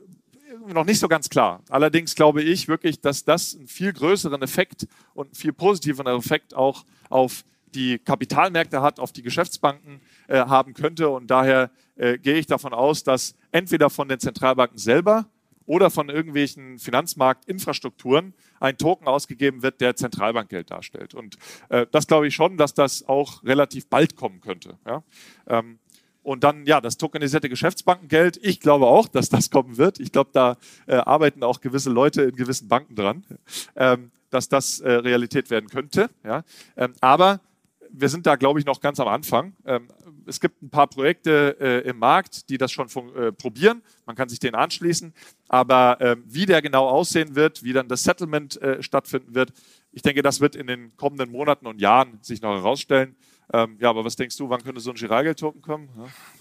noch 0.66 0.84
nicht 0.84 0.98
so 0.98 1.08
ganz 1.08 1.28
klar. 1.28 1.62
Allerdings 1.68 2.14
glaube 2.14 2.42
ich 2.42 2.68
wirklich, 2.68 3.00
dass 3.00 3.24
das 3.24 3.56
einen 3.56 3.68
viel 3.68 3.92
größeren 3.92 4.42
Effekt 4.42 4.86
und 5.14 5.28
einen 5.28 5.34
viel 5.34 5.52
positiveren 5.52 6.18
Effekt 6.18 6.54
auch 6.54 6.84
auf 7.08 7.44
die 7.74 7.98
Kapitalmärkte 7.98 8.82
hat, 8.82 9.00
auf 9.00 9.12
die 9.12 9.22
Geschäftsbanken 9.22 10.00
äh, 10.28 10.38
haben 10.38 10.74
könnte. 10.74 11.08
Und 11.08 11.30
daher 11.30 11.70
äh, 11.96 12.18
gehe 12.18 12.36
ich 12.36 12.46
davon 12.46 12.72
aus, 12.72 13.04
dass 13.04 13.36
entweder 13.50 13.90
von 13.90 14.08
den 14.08 14.20
Zentralbanken 14.20 14.78
selber 14.78 15.26
oder 15.66 15.90
von 15.90 16.08
irgendwelchen 16.08 16.78
Finanzmarktinfrastrukturen 16.78 18.34
ein 18.60 18.76
Token 18.76 19.06
ausgegeben 19.06 19.62
wird, 19.62 19.80
der 19.80 19.96
Zentralbankgeld 19.96 20.70
darstellt. 20.70 21.14
Und 21.14 21.36
äh, 21.68 21.86
das 21.90 22.06
glaube 22.06 22.28
ich 22.28 22.34
schon, 22.34 22.56
dass 22.56 22.74
das 22.74 23.08
auch 23.08 23.42
relativ 23.44 23.86
bald 23.88 24.16
kommen 24.16 24.40
könnte. 24.40 24.78
Ja? 24.86 25.02
Ähm, 25.46 25.78
und 26.22 26.44
dann, 26.44 26.66
ja, 26.66 26.80
das 26.80 26.98
tokenisierte 26.98 27.48
Geschäftsbankengeld. 27.48 28.38
Ich 28.42 28.60
glaube 28.60 28.86
auch, 28.86 29.08
dass 29.08 29.28
das 29.28 29.50
kommen 29.50 29.76
wird. 29.76 29.98
Ich 29.98 30.12
glaube, 30.12 30.30
da 30.32 30.56
äh, 30.86 30.94
arbeiten 30.94 31.42
auch 31.42 31.60
gewisse 31.60 31.90
Leute 31.90 32.22
in 32.22 32.36
gewissen 32.36 32.68
Banken 32.68 32.94
dran, 32.94 33.24
ähm, 33.74 34.12
dass 34.30 34.48
das 34.48 34.80
äh, 34.80 34.90
Realität 34.90 35.50
werden 35.50 35.68
könnte. 35.68 36.10
Ja? 36.24 36.44
Ähm, 36.76 36.94
aber 37.00 37.40
wir 37.92 38.08
sind 38.08 38.26
da, 38.26 38.36
glaube 38.36 38.58
ich, 38.58 38.66
noch 38.66 38.80
ganz 38.80 38.98
am 39.00 39.08
Anfang. 39.08 39.54
Ähm, 39.66 39.88
es 40.26 40.40
gibt 40.40 40.62
ein 40.62 40.70
paar 40.70 40.86
Projekte 40.86 41.56
äh, 41.60 41.88
im 41.88 41.98
Markt, 41.98 42.48
die 42.48 42.58
das 42.58 42.72
schon 42.72 42.88
äh, 43.14 43.32
probieren. 43.32 43.82
Man 44.06 44.16
kann 44.16 44.28
sich 44.28 44.38
denen 44.38 44.54
anschließen. 44.54 45.12
Aber 45.48 46.00
äh, 46.00 46.16
wie 46.24 46.46
der 46.46 46.62
genau 46.62 46.88
aussehen 46.88 47.34
wird, 47.34 47.62
wie 47.62 47.72
dann 47.72 47.88
das 47.88 48.04
Settlement 48.04 48.60
äh, 48.62 48.82
stattfinden 48.82 49.34
wird, 49.34 49.52
ich 49.92 50.02
denke, 50.02 50.22
das 50.22 50.40
wird 50.40 50.56
in 50.56 50.66
den 50.66 50.96
kommenden 50.96 51.30
Monaten 51.30 51.66
und 51.66 51.80
Jahren 51.80 52.18
sich 52.22 52.40
noch 52.40 52.54
herausstellen. 52.54 53.14
Ähm, 53.52 53.76
ja, 53.80 53.90
aber 53.90 54.04
was 54.04 54.16
denkst 54.16 54.36
du, 54.38 54.48
wann 54.48 54.62
könnte 54.62 54.80
so 54.80 54.90
ein 54.90 54.96
Giralgeld-Token 54.96 55.60
kommen? 55.60 55.88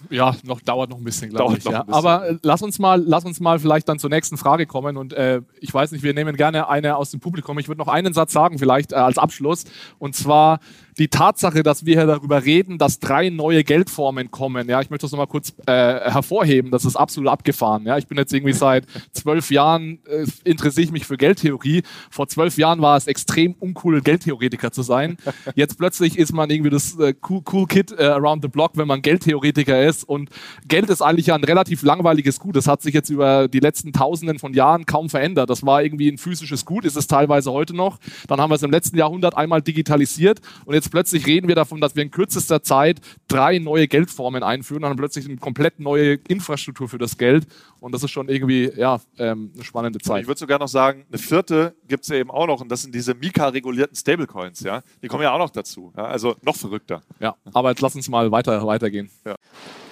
Ja, 0.08 0.30
ja, 0.30 0.36
noch 0.44 0.60
dauert 0.60 0.88
noch 0.90 0.96
ein 0.96 1.04
bisschen, 1.04 1.30
glaube 1.30 1.58
ich. 1.58 1.64
Ja. 1.64 1.84
Aber 1.88 2.28
äh, 2.28 2.38
lass 2.42 2.62
uns 2.62 2.78
mal, 2.78 3.02
lass 3.04 3.24
uns 3.24 3.38
mal 3.38 3.58
vielleicht 3.58 3.88
dann 3.88 3.98
zur 3.98 4.08
nächsten 4.08 4.38
Frage 4.38 4.66
kommen. 4.66 4.96
Und 4.96 5.12
äh, 5.12 5.42
ich 5.60 5.72
weiß 5.72 5.92
nicht, 5.92 6.02
wir 6.02 6.14
nehmen 6.14 6.36
gerne 6.36 6.68
eine 6.68 6.96
aus 6.96 7.10
dem 7.10 7.20
Publikum. 7.20 7.58
Ich 7.58 7.68
würde 7.68 7.80
noch 7.80 7.88
einen 7.88 8.14
Satz 8.14 8.32
sagen, 8.32 8.58
vielleicht 8.58 8.92
äh, 8.92 8.96
als 8.96 9.18
Abschluss. 9.18 9.64
Und 9.98 10.16
zwar 10.16 10.60
die 10.98 11.08
Tatsache, 11.08 11.62
dass 11.62 11.86
wir 11.86 11.96
hier 11.96 12.06
darüber 12.06 12.44
reden, 12.44 12.78
dass 12.78 12.98
drei 12.98 13.30
neue 13.30 13.64
Geldformen 13.64 14.30
kommen. 14.30 14.68
Ja, 14.68 14.80
ich 14.80 14.90
möchte 14.90 15.04
das 15.04 15.12
nochmal 15.12 15.26
kurz 15.26 15.54
äh, 15.66 15.72
hervorheben. 15.72 16.70
Das 16.70 16.84
ist 16.84 16.96
absolut 16.96 17.30
abgefahren. 17.30 17.84
Ja, 17.86 17.98
ich 17.98 18.06
bin 18.06 18.18
jetzt 18.18 18.32
irgendwie 18.32 18.52
seit 18.52 18.86
zwölf 19.12 19.50
Jahren 19.50 19.98
äh, 20.06 20.26
interessiere 20.44 20.84
ich 20.84 20.92
mich 20.92 21.06
für 21.06 21.16
Geldtheorie. 21.16 21.82
Vor 22.10 22.28
zwölf 22.28 22.56
Jahren 22.58 22.80
war 22.80 22.96
es 22.96 23.06
extrem 23.06 23.54
uncool, 23.54 24.00
Geldtheoretiker 24.00 24.72
zu 24.72 24.82
sein. 24.82 25.16
Jetzt 25.54 25.78
plötzlich 25.78 26.18
ist 26.18 26.32
man 26.32 26.50
irgendwie 26.50 26.70
das 26.70 26.91
äh, 26.98 27.14
cool, 27.28 27.42
cool 27.52 27.66
Kid 27.66 27.92
äh, 27.92 28.04
around 28.04 28.42
the 28.42 28.48
block, 28.48 28.72
wenn 28.74 28.86
man 28.86 29.02
Geldtheoretiker 29.02 29.84
ist. 29.84 30.04
Und 30.04 30.30
Geld 30.66 30.90
ist 30.90 31.02
eigentlich 31.02 31.26
ja 31.26 31.34
ein 31.34 31.44
relativ 31.44 31.82
langweiliges 31.82 32.38
Gut. 32.38 32.56
Das 32.56 32.66
hat 32.66 32.82
sich 32.82 32.94
jetzt 32.94 33.10
über 33.10 33.48
die 33.48 33.60
letzten 33.60 33.92
Tausenden 33.92 34.38
von 34.38 34.54
Jahren 34.54 34.86
kaum 34.86 35.08
verändert. 35.08 35.50
Das 35.50 35.64
war 35.64 35.82
irgendwie 35.82 36.08
ein 36.08 36.18
physisches 36.18 36.64
Gut, 36.64 36.84
ist 36.84 36.96
es 36.96 37.06
teilweise 37.06 37.52
heute 37.52 37.74
noch. 37.74 37.98
Dann 38.28 38.40
haben 38.40 38.50
wir 38.50 38.56
es 38.56 38.62
im 38.62 38.70
letzten 38.70 38.96
Jahrhundert 38.96 39.36
einmal 39.36 39.62
digitalisiert 39.62 40.40
und 40.64 40.74
jetzt 40.74 40.90
plötzlich 40.90 41.26
reden 41.26 41.48
wir 41.48 41.54
davon, 41.54 41.80
dass 41.80 41.96
wir 41.96 42.02
in 42.02 42.10
kürzester 42.10 42.62
Zeit 42.62 43.00
drei 43.28 43.58
neue 43.58 43.88
Geldformen 43.88 44.42
einführen 44.42 44.84
und 44.84 44.90
dann 44.90 44.96
plötzlich 44.96 45.26
eine 45.26 45.36
komplett 45.36 45.80
neue 45.80 46.14
Infrastruktur 46.28 46.88
für 46.88 46.98
das 46.98 47.18
Geld. 47.18 47.46
Und 47.82 47.92
das 47.92 48.04
ist 48.04 48.12
schon 48.12 48.28
irgendwie 48.28 48.70
ja, 48.76 49.00
ähm, 49.18 49.50
eine 49.54 49.64
spannende 49.64 49.98
Zeit. 49.98 50.22
Ich 50.22 50.28
würde 50.28 50.38
sogar 50.38 50.60
noch 50.60 50.68
sagen, 50.68 51.04
eine 51.08 51.18
vierte 51.18 51.74
gibt 51.88 52.04
es 52.04 52.10
ja 52.10 52.16
eben 52.16 52.30
auch 52.30 52.46
noch 52.46 52.60
und 52.60 52.70
das 52.70 52.82
sind 52.82 52.94
diese 52.94 53.12
Mika-regulierten 53.12 53.96
Stablecoins. 53.96 54.60
Ja? 54.60 54.82
Die 55.02 55.08
kommen 55.08 55.24
ja 55.24 55.32
auch 55.32 55.38
noch 55.38 55.50
dazu. 55.50 55.92
Ja? 55.96 56.04
Also 56.04 56.36
noch 56.42 56.54
verrückter. 56.54 57.02
Ja, 57.18 57.34
aber 57.52 57.70
jetzt 57.70 57.80
lass 57.80 57.96
uns 57.96 58.08
mal 58.08 58.30
weiter, 58.30 58.64
weitergehen. 58.64 59.10
Ja. 59.24 59.34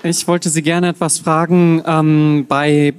Ich 0.05 0.26
wollte 0.29 0.50
Sie 0.50 0.62
gerne 0.62 0.90
etwas 0.90 1.18
fragen. 1.18 1.83
Ähm, 1.85 2.46
bei 2.48 2.94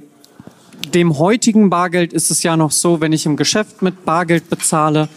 dem 0.92 1.18
heutigen 1.18 1.70
Bargeld 1.70 2.12
ist 2.12 2.30
es 2.30 2.42
ja 2.42 2.58
noch 2.58 2.70
so, 2.70 3.00
wenn 3.00 3.14
ich 3.14 3.24
im 3.24 3.38
Geschäft 3.38 3.80
mit 3.80 4.04
Bargeld 4.04 4.50
bezahle, 4.50 5.08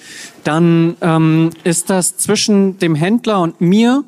dann 0.46 0.96
ähm, 1.02 1.50
ist 1.66 1.90
das 1.90 2.16
zwischen 2.16 2.80
dem 2.80 2.96
Händler 2.96 3.42
und 3.42 3.60
mir, 3.60 4.06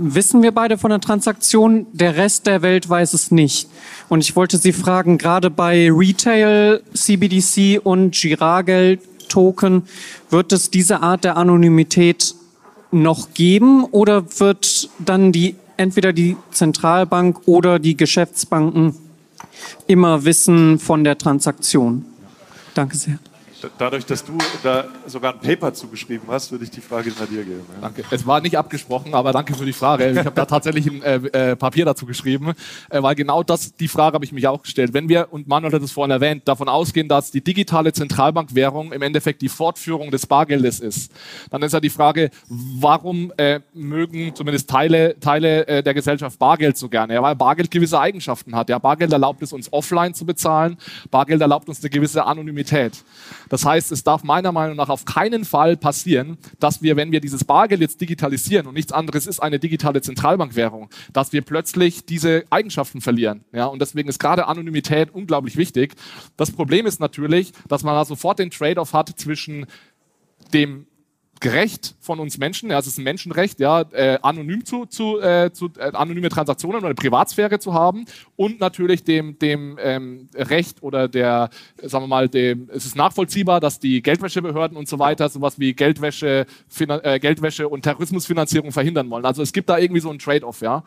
wissen 0.00 0.42
wir 0.42 0.52
beide 0.52 0.78
von 0.78 0.90
der 0.90 1.00
Transaktion, 1.00 1.86
der 1.92 2.16
Rest 2.16 2.46
der 2.46 2.62
Welt 2.62 2.88
weiß 2.88 3.12
es 3.12 3.30
nicht. 3.30 3.68
Und 4.08 4.20
ich 4.20 4.34
wollte 4.34 4.56
Sie 4.56 4.72
fragen, 4.72 5.18
gerade 5.18 5.50
bei 5.50 5.90
Retail, 5.90 6.82
CBDC 6.94 7.80
und 7.82 8.14
Girageld, 8.14 9.00
Token, 9.28 9.84
wird 10.30 10.52
es 10.52 10.70
diese 10.70 11.02
Art 11.02 11.24
der 11.24 11.36
Anonymität 11.36 12.34
noch 12.90 13.34
geben 13.34 13.84
oder 13.84 14.24
wird 14.40 14.88
dann 14.98 15.32
die 15.32 15.54
entweder 15.76 16.12
die 16.12 16.36
Zentralbank 16.50 17.40
oder 17.46 17.78
die 17.78 17.96
Geschäftsbanken 17.96 18.94
immer 19.86 20.24
wissen 20.24 20.78
von 20.78 21.04
der 21.04 21.16
Transaktion? 21.16 22.04
Danke 22.74 22.96
sehr. 22.96 23.18
Dadurch, 23.78 24.06
dass 24.06 24.24
du 24.24 24.38
da 24.62 24.84
sogar 25.06 25.34
ein 25.34 25.40
Paper 25.40 25.72
zugeschrieben 25.72 26.28
hast, 26.28 26.50
würde 26.50 26.64
ich 26.64 26.70
die 26.70 26.80
Frage 26.80 27.10
nach 27.10 27.26
dir 27.26 27.44
geben. 27.44 27.64
Ja. 27.74 27.80
Danke. 27.82 28.04
Es 28.10 28.26
war 28.26 28.40
nicht 28.40 28.56
abgesprochen, 28.56 29.14
aber 29.14 29.32
danke 29.32 29.54
für 29.54 29.64
die 29.64 29.72
Frage. 29.72 30.10
Ich 30.10 30.18
habe 30.18 30.32
da 30.32 30.44
tatsächlich 30.44 30.86
ein 30.86 31.02
äh, 31.02 31.50
äh, 31.50 31.56
Papier 31.56 31.84
dazu 31.84 32.06
geschrieben, 32.06 32.52
äh, 32.88 33.02
weil 33.02 33.14
genau 33.14 33.42
das, 33.42 33.74
die 33.74 33.88
Frage 33.88 34.14
habe 34.14 34.24
ich 34.24 34.32
mich 34.32 34.46
auch 34.46 34.62
gestellt. 34.62 34.94
Wenn 34.94 35.08
wir, 35.08 35.28
und 35.30 35.48
Manuel 35.48 35.72
hat 35.72 35.82
es 35.82 35.92
vorhin 35.92 36.10
erwähnt, 36.10 36.46
davon 36.46 36.68
ausgehen, 36.68 37.08
dass 37.08 37.30
die 37.30 37.42
digitale 37.42 37.92
Zentralbankwährung 37.92 38.92
im 38.92 39.02
Endeffekt 39.02 39.42
die 39.42 39.48
Fortführung 39.48 40.10
des 40.10 40.26
Bargeldes 40.26 40.80
ist, 40.80 41.12
dann 41.50 41.62
ist 41.62 41.72
ja 41.72 41.80
die 41.80 41.90
Frage, 41.90 42.30
warum 42.48 43.32
äh, 43.36 43.60
mögen 43.74 44.34
zumindest 44.34 44.70
Teile, 44.70 45.18
Teile 45.20 45.66
äh, 45.66 45.82
der 45.82 45.94
Gesellschaft 45.94 46.38
Bargeld 46.38 46.76
so 46.76 46.88
gerne? 46.88 47.14
Ja, 47.14 47.22
weil 47.22 47.36
Bargeld 47.36 47.70
gewisse 47.70 48.00
Eigenschaften 48.00 48.54
hat. 48.54 48.68
Ja, 48.68 48.78
Bargeld 48.78 49.12
erlaubt 49.12 49.42
es 49.42 49.52
uns 49.52 49.72
offline 49.72 50.14
zu 50.14 50.24
bezahlen, 50.24 50.76
Bargeld 51.10 51.40
erlaubt 51.40 51.68
uns 51.68 51.80
eine 51.80 51.90
gewisse 51.90 52.24
Anonymität. 52.24 53.04
Das 53.50 53.66
heißt, 53.66 53.92
es 53.92 54.02
darf 54.02 54.22
meiner 54.22 54.52
Meinung 54.52 54.76
nach 54.76 54.88
auf 54.88 55.04
keinen 55.04 55.44
Fall 55.44 55.76
passieren, 55.76 56.38
dass 56.58 56.80
wir, 56.80 56.96
wenn 56.96 57.12
wir 57.12 57.20
dieses 57.20 57.44
Bargeld 57.44 57.82
jetzt 57.82 58.00
digitalisieren 58.00 58.66
und 58.66 58.74
nichts 58.74 58.92
anderes 58.92 59.26
ist 59.26 59.40
eine 59.40 59.58
digitale 59.58 60.00
Zentralbankwährung, 60.00 60.88
dass 61.12 61.34
wir 61.34 61.42
plötzlich 61.42 62.06
diese 62.06 62.44
Eigenschaften 62.48 63.02
verlieren. 63.02 63.44
Ja, 63.52 63.66
und 63.66 63.82
deswegen 63.82 64.08
ist 64.08 64.20
gerade 64.20 64.46
Anonymität 64.46 65.10
unglaublich 65.12 65.56
wichtig. 65.56 65.94
Das 66.36 66.52
Problem 66.52 66.86
ist 66.86 67.00
natürlich, 67.00 67.52
dass 67.68 67.82
man 67.82 67.94
da 67.94 68.04
sofort 68.04 68.38
den 68.38 68.50
Trade-off 68.50 68.94
hat 68.94 69.18
zwischen 69.18 69.66
dem 70.54 70.86
gerecht 71.40 71.94
von 72.00 72.20
uns 72.20 72.36
Menschen, 72.36 72.70
ja, 72.70 72.78
es 72.78 72.86
ist 72.86 72.98
ein 72.98 73.04
Menschenrecht, 73.04 73.60
ja, 73.60 73.80
äh, 73.92 74.18
anonym 74.20 74.64
zu, 74.64 74.84
zu, 74.84 75.18
äh, 75.20 75.50
zu 75.52 75.70
äh, 75.78 75.90
anonyme 75.92 76.28
Transaktionen 76.28 76.84
oder 76.84 76.94
Privatsphäre 76.94 77.58
zu 77.58 77.72
haben 77.72 78.04
und 78.36 78.60
natürlich 78.60 79.04
dem, 79.04 79.38
dem 79.38 79.78
ähm, 79.82 80.28
Recht 80.34 80.82
oder 80.82 81.08
der, 81.08 81.48
sagen 81.82 82.04
wir 82.04 82.08
mal, 82.08 82.28
dem, 82.28 82.68
es 82.72 82.84
ist 82.84 82.94
nachvollziehbar, 82.94 83.58
dass 83.58 83.80
die 83.80 84.02
Geldwäschebehörden 84.02 84.76
und 84.76 84.86
so 84.86 84.98
weiter 84.98 85.30
sowas 85.30 85.58
wie 85.58 85.72
Geldwäsche, 85.72 86.46
äh, 86.78 87.18
Geldwäsche 87.18 87.68
und 87.68 87.82
Terrorismusfinanzierung 87.82 88.70
verhindern 88.70 89.08
wollen. 89.08 89.24
Also 89.24 89.42
es 89.42 89.52
gibt 89.52 89.70
da 89.70 89.78
irgendwie 89.78 90.00
so 90.00 90.10
ein 90.10 90.18
Trade-off, 90.18 90.60
ja. 90.60 90.84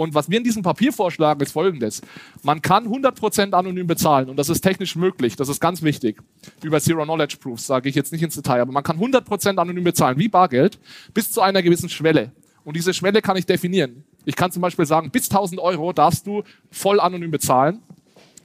Und 0.00 0.14
was 0.14 0.30
wir 0.30 0.38
in 0.38 0.44
diesem 0.44 0.62
Papier 0.62 0.94
vorschlagen, 0.94 1.42
ist 1.42 1.52
folgendes. 1.52 2.00
Man 2.42 2.62
kann 2.62 2.88
100% 2.88 3.52
anonym 3.52 3.86
bezahlen 3.86 4.30
und 4.30 4.38
das 4.38 4.48
ist 4.48 4.62
technisch 4.62 4.96
möglich, 4.96 5.36
das 5.36 5.50
ist 5.50 5.60
ganz 5.60 5.82
wichtig. 5.82 6.22
Über 6.62 6.80
Zero-Knowledge-Proofs 6.80 7.66
sage 7.66 7.90
ich 7.90 7.96
jetzt 7.96 8.10
nicht 8.10 8.22
ins 8.22 8.34
Detail, 8.34 8.62
aber 8.62 8.72
man 8.72 8.82
kann 8.82 8.98
100% 8.98 9.58
anonym 9.58 9.84
bezahlen, 9.84 10.18
wie 10.18 10.28
Bargeld, 10.28 10.78
bis 11.12 11.30
zu 11.30 11.42
einer 11.42 11.62
gewissen 11.62 11.90
Schwelle. 11.90 12.32
Und 12.64 12.78
diese 12.78 12.94
Schwelle 12.94 13.20
kann 13.20 13.36
ich 13.36 13.44
definieren. 13.44 14.04
Ich 14.24 14.36
kann 14.36 14.50
zum 14.50 14.62
Beispiel 14.62 14.86
sagen, 14.86 15.10
bis 15.10 15.28
1000 15.28 15.60
Euro 15.60 15.92
darfst 15.92 16.26
du 16.26 16.44
voll 16.70 16.98
anonym 16.98 17.30
bezahlen. 17.30 17.82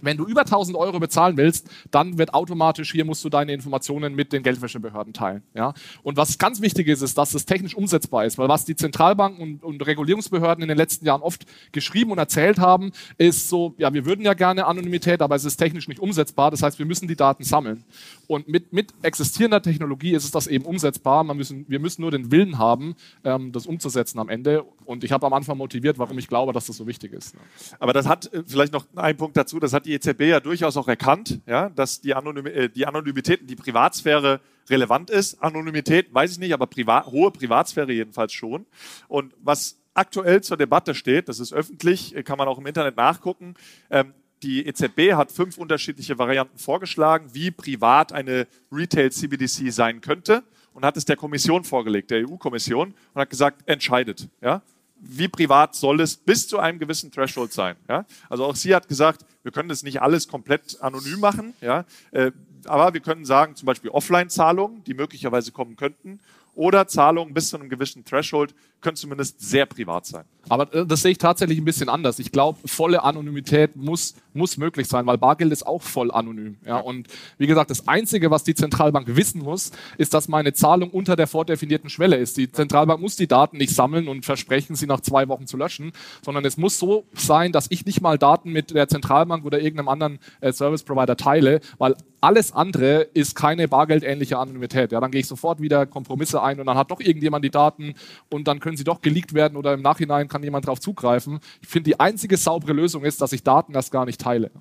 Wenn 0.06 0.18
du 0.18 0.26
über 0.26 0.42
1000 0.42 0.78
Euro 0.78 1.00
bezahlen 1.00 1.38
willst, 1.38 1.70
dann 1.92 2.18
wird 2.18 2.34
automatisch 2.34 2.92
hier 2.92 3.06
musst 3.06 3.24
du 3.26 3.30
deine 3.30 3.54
Informationen 3.54 4.16
mit 4.16 4.32
den 4.32 4.44
Geldwäschebehörden 4.44 5.14
teilen. 5.14 5.44
Ja? 5.54 5.74
Und 6.04 6.18
was 6.18 6.38
ganz 6.38 6.62
wichtig 6.62 6.88
ist, 6.88 7.02
ist, 7.02 7.18
dass 7.18 7.34
es 7.34 7.46
technisch 7.46 7.76
umsetzbar 7.76 8.26
ist, 8.26 8.38
weil 8.38 8.48
was 8.48 8.66
die 8.66 8.76
Zentralbanken 8.76 9.42
und, 9.42 9.64
und 9.64 9.86
Regulierungsbehörden 9.86 10.62
in 10.62 10.68
den 10.68 10.78
letzten 10.78 11.06
Jahren 11.06 11.22
oft 11.22 11.46
geschrieben 11.72 12.12
und 12.12 12.18
erzählt 12.18 12.60
haben, 12.60 12.92
ist 13.18 13.50
so, 13.50 13.74
ja, 13.78 13.94
wir 13.94 14.06
würden 14.06 14.24
ja 14.24 14.34
gerne 14.34 14.66
Anonymität, 14.66 15.22
aber 15.22 15.36
es 15.36 15.46
ist 15.46 15.58
technisch 15.58 15.88
nicht 15.88 16.00
umsetzbar. 16.00 16.52
Das 16.52 16.62
heißt, 16.62 16.80
wir 16.80 16.86
müssen 16.86 17.08
die 17.08 17.16
Daten 17.16 17.44
sammeln. 17.44 17.84
Und 18.28 18.48
mit, 18.48 18.72
mit 18.74 18.94
existierender 19.02 19.62
Technologie 19.62 20.14
ist 20.14 20.24
es 20.24 20.32
das 20.32 20.48
eben 20.48 20.66
umsetzbar. 20.66 21.24
Man 21.24 21.38
müssen, 21.38 21.66
wir 21.68 21.80
müssen 21.80 22.02
nur 22.02 22.12
den 22.12 22.32
Willen 22.32 22.58
haben, 22.58 22.96
ähm, 23.24 23.52
das 23.52 23.66
umzusetzen 23.66 24.20
am 24.20 24.30
Ende. 24.30 24.64
Und 24.86 25.04
ich 25.04 25.12
habe 25.12 25.26
am 25.26 25.34
Anfang 25.34 25.58
motiviert, 25.58 25.98
warum 25.98 26.18
ich 26.20 26.28
glaube, 26.28 26.54
dass 26.54 26.68
das 26.68 26.78
so 26.78 26.88
wichtig 26.88 27.14
ist. 27.14 27.36
Aber 27.80 27.94
das 27.94 28.08
hat 28.08 28.32
äh, 28.34 28.44
vielleicht 28.46 28.74
noch 28.74 28.86
einen 28.96 29.18
Punkt 29.18 29.36
dazu, 29.36 29.60
das 29.60 29.74
hat 29.74 29.86
die 29.86 29.95
EZB 29.96 30.22
ja 30.22 30.40
durchaus 30.40 30.78
auch 30.78 30.88
erkannt, 30.88 31.42
ja, 31.46 31.70
dass 31.70 32.02
die, 32.02 32.14
Anonymi 32.14 32.50
äh, 32.50 32.70
die 32.70 32.86
Anonymität, 32.86 33.50
die 33.50 33.56
Privatsphäre 33.56 34.40
relevant 34.70 35.10
ist. 35.10 35.42
Anonymität 35.42 36.14
weiß 36.14 36.34
ich 36.34 36.40
nicht, 36.40 36.54
aber 36.54 36.68
Priva 36.68 37.06
hohe 37.06 37.32
Privatsphäre 37.32 37.92
jedenfalls 37.92 38.34
schon. 38.34 38.66
Und 39.08 39.34
was 39.42 39.78
aktuell 39.94 40.42
zur 40.42 40.58
Debatte 40.58 40.94
steht, 40.96 41.30
das 41.30 41.40
ist 41.40 41.54
öffentlich, 41.54 42.16
äh, 42.16 42.24
kann 42.24 42.38
man 42.38 42.48
auch 42.48 42.58
im 42.58 42.66
Internet 42.66 42.98
nachgucken, 42.98 43.56
ähm, 43.90 44.14
die 44.44 44.68
EZB 44.68 45.14
hat 45.14 45.32
fünf 45.32 45.58
unterschiedliche 45.58 46.18
Varianten 46.18 46.58
vorgeschlagen, 46.58 47.30
wie 47.34 47.52
privat 47.52 48.12
eine 48.12 48.48
Retail 48.72 49.12
CBDC 49.12 49.72
sein 49.72 50.02
könnte 50.02 50.44
und 50.74 50.86
hat 50.86 50.98
es 50.98 51.06
der 51.06 51.16
Kommission 51.16 51.64
vorgelegt, 51.64 52.12
der 52.12 52.30
EU-Kommission, 52.30 52.94
und 53.14 53.22
hat 53.22 53.30
gesagt, 53.30 53.68
entscheidet. 53.68 54.28
Ja? 54.42 54.62
Wie 55.08 55.28
privat 55.28 55.76
soll 55.76 56.02
es 56.02 56.18
bis 56.18 56.48
zu 56.48 56.60
einem 56.60 56.80
gewissen 56.80 57.12
Threshold 57.12 57.54
sein? 57.54 57.76
Ja? 57.88 58.06
Also 58.30 58.46
auch 58.46 58.56
sie 58.56 58.74
hat 58.74 58.88
gesagt, 58.88 59.26
wir 59.44 59.52
können 59.52 59.70
das 59.70 59.84
nicht 59.84 60.02
alles 60.02 60.28
komplett 60.28 60.82
anonym 60.82 61.20
machen, 61.20 61.54
ja? 61.62 61.86
Äh, 62.12 62.32
aber 62.66 62.94
wir 62.96 63.02
können 63.02 63.26
sagen, 63.26 63.56
zum 63.56 63.68
Beispiel 63.68 63.92
Offline-Zahlungen, 63.92 64.84
die 64.84 64.96
möglicherweise 64.96 65.52
kommen 65.52 65.76
könnten, 65.76 66.20
oder 66.56 66.88
Zahlungen 66.88 67.34
bis 67.34 67.50
zu 67.50 67.58
einem 67.58 67.70
gewissen 67.70 68.06
Threshold 68.06 68.56
können 68.86 68.98
zumindest 68.98 69.42
sehr 69.42 69.66
privat 69.66 70.06
sein. 70.06 70.26
Aber 70.48 70.72
äh, 70.72 70.86
das 70.86 71.02
sehe 71.02 71.12
ich 71.12 71.18
tatsächlich 71.18 71.58
ein 71.58 71.66
bisschen 71.66 71.90
anders. 71.90 72.20
Ich 72.20 72.32
glaube, 72.32 72.60
volle 72.68 73.04
Anonymität 73.04 73.76
muss, 73.76 74.14
muss 74.36 74.58
möglich 74.58 74.88
sein, 74.88 75.08
weil 75.08 75.18
Bargeld 75.18 75.52
ist 75.52 75.66
auch 75.66 75.82
voll 75.82 76.12
anonym. 76.12 76.58
Ja? 76.64 76.78
Und 76.78 77.08
wie 77.40 77.48
gesagt, 77.48 77.72
das 77.72 77.88
Einzige, 77.88 78.30
was 78.30 78.44
die 78.44 78.54
Zentralbank 78.54 79.16
wissen 79.16 79.42
muss, 79.42 79.72
ist, 79.98 80.14
dass 80.14 80.28
meine 80.28 80.54
Zahlung 80.54 80.92
unter 80.92 81.16
der 81.16 81.26
vordefinierten 81.26 81.90
Schwelle 81.90 82.18
ist. 82.18 82.38
Die 82.38 82.52
Zentralbank 82.52 83.02
muss 83.02 83.16
die 83.16 83.28
Daten 83.28 83.58
nicht 83.58 83.74
sammeln 83.74 84.08
und 84.08 84.24
versprechen, 84.24 84.76
sie 84.76 84.86
nach 84.86 85.02
zwei 85.02 85.28
Wochen 85.30 85.48
zu 85.48 85.58
löschen, 85.58 85.92
sondern 86.24 86.46
es 86.46 86.58
muss 86.58 86.78
so 86.78 87.06
sein, 87.16 87.52
dass 87.52 87.66
ich 87.72 87.88
nicht 87.88 88.02
mal 88.02 88.20
Daten 88.20 88.52
mit 88.52 88.70
der 88.70 88.88
Zentralbank 88.88 89.46
oder 89.46 89.60
irgendeinem 89.60 89.90
anderen 89.90 90.20
äh, 90.42 90.54
Service 90.54 90.84
Provider 90.84 91.18
teile, 91.18 91.60
weil 91.80 91.96
alles 92.26 92.54
andere 92.54 93.02
ist 93.14 93.36
keine 93.36 93.68
bargeldähnliche 93.68 94.40
Anonymität. 94.40 94.92
Ja, 94.92 95.00
dann 95.00 95.12
gehe 95.12 95.22
ich 95.22 95.28
sofort 95.28 95.62
wieder 95.62 95.86
Kompromisse 95.86 96.42
ein 96.42 96.60
und 96.60 96.66
dann 96.66 96.76
hat 96.76 96.90
doch 96.90 97.00
irgendjemand 97.00 97.46
die 97.46 97.52
Daten 97.52 97.94
und 98.32 98.48
dann 98.48 98.60
können 98.60 98.75
sie 98.78 98.84
doch 98.84 99.02
geleakt 99.02 99.34
werden 99.34 99.58
oder 99.58 99.74
im 99.74 99.82
Nachhinein 99.82 100.28
kann 100.28 100.44
jemand 100.44 100.66
darauf 100.66 100.80
zugreifen. 100.80 101.40
Ich 101.62 101.68
finde, 101.68 101.90
die 101.90 102.00
einzige 102.00 102.38
saubere 102.38 102.74
Lösung 102.74 103.04
ist, 103.04 103.22
dass 103.22 103.34
ich 103.34 103.44
Daten 103.44 103.74
erst 103.74 103.92
gar 103.92 104.06
nicht 104.06 104.22
teile. 104.22 104.52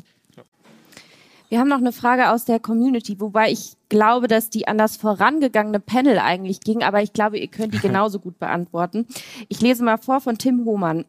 Wir 1.55 1.61
haben 1.61 1.69
noch 1.69 1.79
eine 1.79 1.93
Frage 1.93 2.33
aus 2.33 2.45
der 2.45 2.59
Community, 2.59 3.21
wobei 3.21 3.53
ich 3.53 3.77
glaube, 3.89 4.27
dass 4.27 4.51
die 4.51 4.67
an 4.67 4.77
das 4.77 4.97
vorangegangene 4.97 5.79
Panel 5.79 6.19
eigentlich 6.19 6.59
ging, 6.59 6.83
aber 6.83 7.01
ich 7.01 7.13
glaube, 7.13 7.39
ihr 7.39 7.47
könnt 7.47 7.75
die 7.75 7.79
genauso 7.89 8.19
gut 8.19 8.41
beantworten. 8.41 9.07
Ich 9.49 9.61
lese 9.61 9.85
mal 9.85 9.99
vor 9.99 10.21
von 10.21 10.37
Tim 10.37 10.65
Hohmann. 10.65 11.05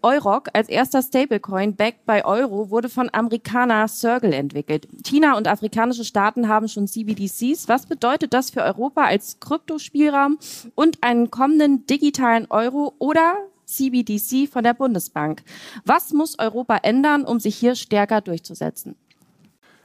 Euroc 0.00 0.50
als 0.52 0.68
erster 0.68 1.02
Stablecoin 1.02 1.74
backed 1.74 2.06
bei 2.06 2.24
Euro 2.24 2.70
wurde 2.70 2.88
von 2.88 3.10
Amerikaner 3.12 3.88
Circle 3.88 4.32
entwickelt. 4.32 4.86
China 5.04 5.36
und 5.36 5.48
afrikanische 5.48 6.04
Staaten 6.04 6.46
haben 6.46 6.68
schon 6.68 6.86
CBDCs. 6.86 7.66
Was 7.66 7.86
bedeutet 7.86 8.32
das 8.32 8.50
für 8.50 8.62
Europa 8.62 9.02
als 9.02 9.40
Kryptospielraum 9.40 10.38
und 10.76 11.02
einen 11.02 11.32
kommenden 11.32 11.86
digitalen 11.86 12.46
Euro 12.50 12.94
oder 13.00 13.34
CBDC 13.64 14.48
von 14.48 14.62
der 14.62 14.74
Bundesbank? 14.74 15.42
Was 15.84 16.12
muss 16.12 16.38
Europa 16.38 16.76
ändern, 16.84 17.24
um 17.24 17.40
sich 17.40 17.56
hier 17.56 17.74
stärker 17.74 18.20
durchzusetzen? 18.20 18.94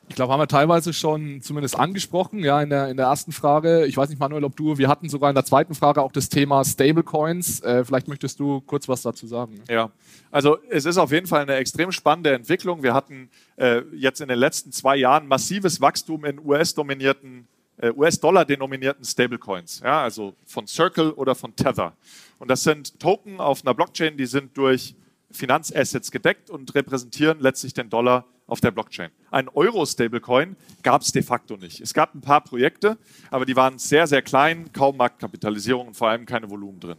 Ich 0.09 0.15
glaube, 0.15 0.33
haben 0.33 0.39
wir 0.41 0.47
teilweise 0.47 0.93
schon 0.93 1.41
zumindest 1.41 1.79
angesprochen, 1.79 2.39
ja, 2.39 2.61
in 2.61 2.69
der, 2.69 2.89
in 2.89 2.97
der 2.97 3.07
ersten 3.07 3.31
Frage. 3.31 3.85
Ich 3.85 3.95
weiß 3.95 4.09
nicht, 4.09 4.19
Manuel, 4.19 4.43
ob 4.43 4.55
du, 4.55 4.77
wir 4.77 4.87
hatten 4.87 5.09
sogar 5.09 5.29
in 5.29 5.35
der 5.35 5.45
zweiten 5.45 5.73
Frage 5.73 6.01
auch 6.01 6.11
das 6.11 6.29
Thema 6.29 6.63
Stablecoins. 6.63 7.61
Äh, 7.61 7.85
vielleicht 7.85 8.07
möchtest 8.07 8.39
du 8.39 8.61
kurz 8.61 8.87
was 8.87 9.01
dazu 9.01 9.27
sagen. 9.27 9.61
Ja, 9.69 9.91
also 10.29 10.57
es 10.69 10.85
ist 10.85 10.97
auf 10.97 11.11
jeden 11.11 11.25
Fall 11.25 11.43
eine 11.43 11.55
extrem 11.55 11.91
spannende 11.91 12.33
Entwicklung. 12.33 12.83
Wir 12.83 12.93
hatten 12.93 13.29
äh, 13.55 13.81
jetzt 13.93 14.19
in 14.19 14.27
den 14.27 14.39
letzten 14.39 14.71
zwei 14.71 14.97
Jahren 14.97 15.27
massives 15.27 15.79
Wachstum 15.79 16.25
in 16.25 16.39
US-dominierten 16.39 17.47
äh, 17.77 17.91
US-Dollar-denominierten 17.91 19.03
Stablecoins, 19.03 19.81
ja, 19.83 20.03
also 20.03 20.35
von 20.45 20.67
Circle 20.67 21.11
oder 21.11 21.33
von 21.33 21.55
Tether. 21.55 21.93
Und 22.39 22.51
das 22.51 22.63
sind 22.63 22.99
Token 22.99 23.39
auf 23.39 23.65
einer 23.65 23.73
Blockchain, 23.73 24.15
die 24.15 24.25
sind 24.25 24.55
durch 24.57 24.95
Finanzassets 25.33 26.11
gedeckt 26.11 26.49
und 26.49 26.73
repräsentieren 26.75 27.39
letztlich 27.39 27.73
den 27.73 27.89
Dollar 27.89 28.25
auf 28.47 28.61
der 28.61 28.71
Blockchain. 28.71 29.09
Ein 29.31 29.49
Euro-Stablecoin 29.49 30.55
gab 30.83 31.01
es 31.01 31.11
de 31.11 31.23
facto 31.23 31.57
nicht. 31.57 31.81
Es 31.81 31.93
gab 31.93 32.13
ein 32.13 32.21
paar 32.21 32.41
Projekte, 32.41 32.97
aber 33.31 33.45
die 33.45 33.55
waren 33.55 33.79
sehr, 33.79 34.05
sehr 34.07 34.21
klein, 34.21 34.71
kaum 34.73 34.97
Marktkapitalisierung 34.97 35.87
und 35.87 35.93
vor 35.95 36.09
allem 36.09 36.25
keine 36.25 36.49
Volumen 36.49 36.79
drin. 36.79 36.97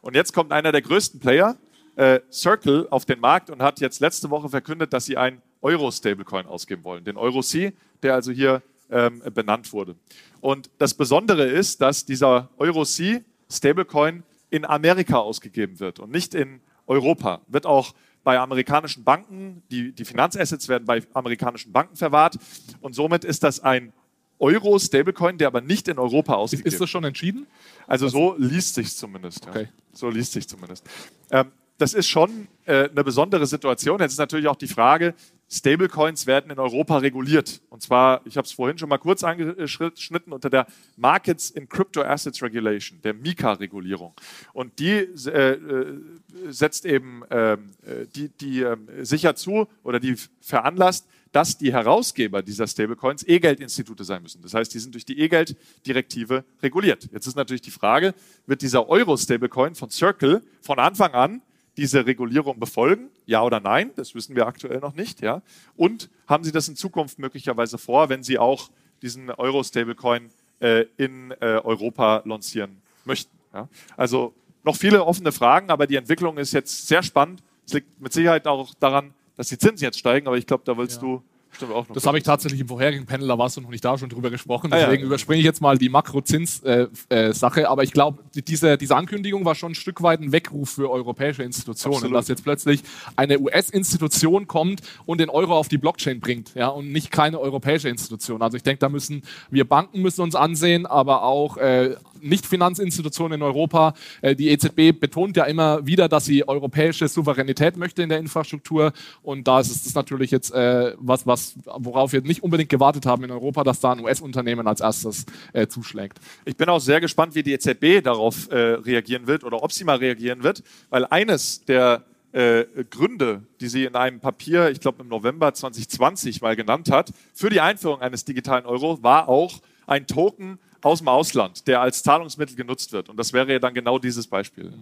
Und 0.00 0.14
jetzt 0.14 0.32
kommt 0.32 0.52
einer 0.52 0.72
der 0.72 0.82
größten 0.82 1.20
Player, 1.20 1.56
äh, 1.96 2.20
Circle, 2.32 2.88
auf 2.90 3.04
den 3.04 3.20
Markt 3.20 3.50
und 3.50 3.62
hat 3.62 3.80
jetzt 3.80 4.00
letzte 4.00 4.30
Woche 4.30 4.48
verkündet, 4.48 4.92
dass 4.92 5.04
sie 5.04 5.16
ein 5.16 5.42
Euro-Stablecoin 5.62 6.46
ausgeben 6.46 6.84
wollen, 6.84 7.04
den 7.04 7.16
Euro-C, 7.16 7.72
der 8.02 8.14
also 8.14 8.32
hier 8.32 8.62
ähm, 8.90 9.22
benannt 9.32 9.72
wurde. 9.72 9.96
Und 10.40 10.70
das 10.78 10.94
Besondere 10.94 11.44
ist, 11.44 11.80
dass 11.80 12.04
dieser 12.04 12.50
Euro-C 12.58 13.24
Stablecoin 13.50 14.22
in 14.50 14.64
Amerika 14.64 15.16
ausgegeben 15.16 15.80
wird 15.80 15.98
und 15.98 16.10
nicht 16.10 16.34
in 16.34 16.60
Europa. 16.86 17.40
Wird 17.48 17.66
auch 17.66 17.94
bei 18.22 18.38
amerikanischen 18.38 19.04
Banken, 19.04 19.62
die, 19.70 19.92
die 19.92 20.04
Finanzassets 20.04 20.68
werden 20.68 20.84
bei 20.84 21.02
amerikanischen 21.12 21.72
Banken 21.72 21.96
verwahrt 21.96 22.38
und 22.80 22.94
somit 22.94 23.24
ist 23.24 23.42
das 23.42 23.60
ein 23.60 23.92
Euro-Stablecoin, 24.38 25.38
der 25.38 25.46
aber 25.46 25.60
nicht 25.60 25.88
in 25.88 25.98
Europa 25.98 26.34
ausgegeben 26.34 26.64
wird. 26.64 26.74
Ist 26.74 26.80
das 26.80 26.90
schon 26.90 27.04
entschieden? 27.04 27.46
Also 27.86 28.08
so 28.08 28.34
liest 28.36 28.74
sich 28.74 28.94
zumindest. 28.96 29.44
Ja. 29.44 29.50
Okay. 29.50 29.68
So 29.92 30.10
liest 30.10 30.32
sich 30.32 30.48
zumindest. 30.48 30.84
Ähm, 31.30 31.52
das 31.78 31.94
ist 31.94 32.08
schon 32.08 32.48
äh, 32.64 32.88
eine 32.88 33.04
besondere 33.04 33.46
Situation. 33.46 34.00
Jetzt 34.00 34.12
ist 34.12 34.18
natürlich 34.18 34.48
auch 34.48 34.56
die 34.56 34.68
Frage, 34.68 35.14
Stablecoins 35.50 36.26
werden 36.26 36.50
in 36.50 36.58
Europa 36.58 36.98
reguliert. 36.98 37.60
Und 37.68 37.82
zwar, 37.82 38.22
ich 38.26 38.36
habe 38.36 38.46
es 38.46 38.52
vorhin 38.52 38.78
schon 38.78 38.88
mal 38.88 38.98
kurz 38.98 39.22
angeschnitten, 39.22 40.32
unter 40.32 40.50
der 40.50 40.66
Markets 40.96 41.50
in 41.50 41.68
Crypto 41.68 42.02
Assets 42.02 42.42
Regulation, 42.42 43.00
der 43.02 43.14
MiCA-Regulierung. 43.14 44.14
Und 44.52 44.78
die 44.78 44.90
äh, 44.90 45.52
äh 45.52 46.00
setzt 46.48 46.84
eben, 46.84 47.22
ähm, 47.30 47.70
äh, 47.82 48.06
die, 48.14 48.28
die 48.28 48.62
äh, 48.62 48.76
sichert 49.02 49.38
zu 49.38 49.68
oder 49.82 50.00
die 50.00 50.16
veranlasst, 50.40 51.06
dass 51.32 51.58
die 51.58 51.72
Herausgeber 51.72 52.42
dieser 52.42 52.66
Stablecoins 52.66 53.26
E-Geld-Institute 53.26 54.04
sein 54.04 54.22
müssen. 54.22 54.40
Das 54.42 54.54
heißt, 54.54 54.72
die 54.72 54.78
sind 54.78 54.94
durch 54.94 55.04
die 55.04 55.18
E-Geld-Direktive 55.18 56.44
reguliert. 56.62 57.08
Jetzt 57.12 57.26
ist 57.26 57.34
natürlich 57.34 57.62
die 57.62 57.72
Frage, 57.72 58.14
wird 58.46 58.62
dieser 58.62 58.88
Euro-Stablecoin 58.88 59.74
von 59.74 59.90
Circle 59.90 60.42
von 60.60 60.78
Anfang 60.78 61.12
an 61.12 61.42
diese 61.76 62.06
Regulierung 62.06 62.60
befolgen? 62.60 63.10
Ja 63.26 63.42
oder 63.42 63.60
nein? 63.60 63.90
Das 63.96 64.14
wissen 64.14 64.36
wir 64.36 64.46
aktuell 64.46 64.80
noch 64.80 64.94
nicht. 64.94 65.20
Ja? 65.20 65.42
Und 65.76 66.10
haben 66.26 66.44
Sie 66.44 66.52
das 66.52 66.68
in 66.68 66.76
Zukunft 66.76 67.18
möglicherweise 67.18 67.78
vor, 67.78 68.08
wenn 68.08 68.22
Sie 68.22 68.38
auch 68.38 68.70
diesen 69.02 69.30
Euro-Stablecoin 69.30 70.30
äh, 70.60 70.86
in 70.96 71.30
äh, 71.32 71.60
Europa 71.62 72.22
lancieren 72.24 72.80
möchten? 73.04 73.36
Ja? 73.52 73.68
Also 73.96 74.34
noch 74.62 74.76
viele 74.76 75.04
offene 75.04 75.32
Fragen, 75.32 75.70
aber 75.70 75.86
die 75.86 75.96
Entwicklung 75.96 76.38
ist 76.38 76.52
jetzt 76.52 76.86
sehr 76.86 77.02
spannend. 77.02 77.42
Es 77.66 77.72
liegt 77.72 78.00
mit 78.00 78.12
Sicherheit 78.12 78.46
auch 78.46 78.74
daran, 78.74 79.14
dass 79.36 79.48
die 79.48 79.58
Zinsen 79.58 79.84
jetzt 79.84 79.98
steigen, 79.98 80.26
aber 80.26 80.36
ich 80.36 80.46
glaube, 80.46 80.64
da 80.64 80.76
willst 80.76 80.96
ja. 80.96 81.02
du 81.02 81.22
Stimmt 81.54 81.72
auch 81.72 81.88
noch. 81.88 81.94
Das 81.94 82.06
habe 82.06 82.18
ich 82.18 82.24
tatsächlich 82.24 82.60
im 82.60 82.68
vorherigen 82.68 83.06
Panel, 83.06 83.28
da 83.28 83.38
warst 83.38 83.56
du 83.56 83.60
noch 83.60 83.70
nicht 83.70 83.84
da, 83.84 83.96
schon 83.96 84.08
drüber 84.08 84.30
gesprochen. 84.30 84.70
Deswegen 84.70 84.90
ah, 84.90 85.00
ja. 85.00 85.06
überspringe 85.06 85.38
ich 85.38 85.44
jetzt 85.44 85.60
mal 85.60 85.78
die 85.78 85.88
Makrozins-Sache. 85.88 87.60
Äh, 87.60 87.62
äh, 87.62 87.66
Aber 87.66 87.82
ich 87.82 87.92
glaube, 87.92 88.22
diese, 88.34 88.76
diese 88.76 88.96
Ankündigung 88.96 89.44
war 89.44 89.54
schon 89.54 89.72
ein 89.72 89.74
Stück 89.74 90.02
weit 90.02 90.20
ein 90.20 90.32
Weckruf 90.32 90.70
für 90.70 90.90
europäische 90.90 91.42
Institutionen. 91.42 91.96
Absolut. 91.96 92.16
Dass 92.16 92.28
jetzt 92.28 92.44
plötzlich 92.44 92.82
eine 93.16 93.38
US-Institution 93.38 94.46
kommt 94.46 94.82
und 95.06 95.20
den 95.20 95.30
Euro 95.30 95.56
auf 95.56 95.68
die 95.68 95.78
Blockchain 95.78 96.20
bringt. 96.20 96.54
Ja, 96.54 96.68
und 96.68 96.90
nicht 96.90 97.10
keine 97.10 97.38
europäische 97.38 97.88
Institution. 97.88 98.42
Also 98.42 98.56
ich 98.56 98.62
denke, 98.62 98.80
da 98.80 98.88
müssen 98.88 99.22
wir 99.50 99.68
Banken 99.68 100.02
müssen 100.02 100.22
uns 100.22 100.34
ansehen, 100.34 100.86
aber 100.86 101.22
auch 101.22 101.56
äh, 101.56 101.96
nicht-Finanzinstitutionen 102.24 103.40
in 103.40 103.42
Europa. 103.42 103.94
Äh, 104.22 104.34
die 104.34 104.48
EZB 104.48 104.98
betont 104.98 105.36
ja 105.36 105.44
immer 105.44 105.86
wieder, 105.86 106.08
dass 106.08 106.24
sie 106.24 106.46
europäische 106.46 107.06
Souveränität 107.08 107.76
möchte 107.76 108.02
in 108.02 108.08
der 108.08 108.18
Infrastruktur. 108.18 108.92
Und 109.22 109.46
da 109.46 109.60
ist 109.60 109.86
es 109.86 109.94
natürlich 109.94 110.30
jetzt 110.30 110.52
äh, 110.52 110.94
was, 110.98 111.26
was, 111.26 111.54
worauf 111.64 112.12
wir 112.12 112.22
nicht 112.22 112.42
unbedingt 112.42 112.70
gewartet 112.70 113.06
haben 113.06 113.24
in 113.24 113.30
Europa, 113.30 113.64
dass 113.64 113.80
da 113.80 113.92
ein 113.92 114.00
US-Unternehmen 114.00 114.66
als 114.66 114.80
erstes 114.80 115.26
äh, 115.52 115.66
zuschlägt. 115.66 116.18
Ich 116.44 116.56
bin 116.56 116.68
auch 116.68 116.80
sehr 116.80 117.00
gespannt, 117.00 117.34
wie 117.34 117.42
die 117.42 117.52
EZB 117.52 118.02
darauf 118.02 118.48
reagieren 118.50 119.26
wird 119.26 119.44
oder 119.44 119.62
ob 119.62 119.72
sie 119.72 119.84
mal 119.84 119.96
reagieren 119.96 120.42
wird, 120.42 120.62
weil 120.90 121.04
eines 121.06 121.64
der 121.64 122.02
Gründe, 122.32 123.42
die 123.60 123.68
sie 123.68 123.84
in 123.84 123.94
einem 123.94 124.20
Papier, 124.20 124.70
ich 124.70 124.80
glaube 124.80 125.02
im 125.02 125.08
November 125.08 125.52
2020 125.54 126.40
mal 126.40 126.56
genannt 126.56 126.90
hat, 126.90 127.10
für 127.32 127.50
die 127.50 127.60
Einführung 127.60 128.00
eines 128.00 128.24
digitalen 128.24 128.66
Euro 128.66 129.02
war 129.02 129.28
auch 129.28 129.60
ein 129.86 130.06
Token 130.06 130.58
aus 130.84 130.98
dem 130.98 131.08
Ausland, 131.08 131.66
der 131.66 131.80
als 131.80 132.02
Zahlungsmittel 132.02 132.56
genutzt 132.56 132.92
wird. 132.92 133.08
Und 133.08 133.16
das 133.16 133.32
wäre 133.32 133.52
ja 133.52 133.58
dann 133.58 133.74
genau 133.74 133.98
dieses 133.98 134.26
Beispiel. 134.26 134.72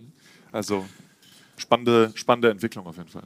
Also 0.50 0.84
spannende, 1.56 2.10
spannende 2.14 2.50
Entwicklung 2.50 2.86
auf 2.86 2.96
jeden 2.96 3.08
Fall. 3.08 3.22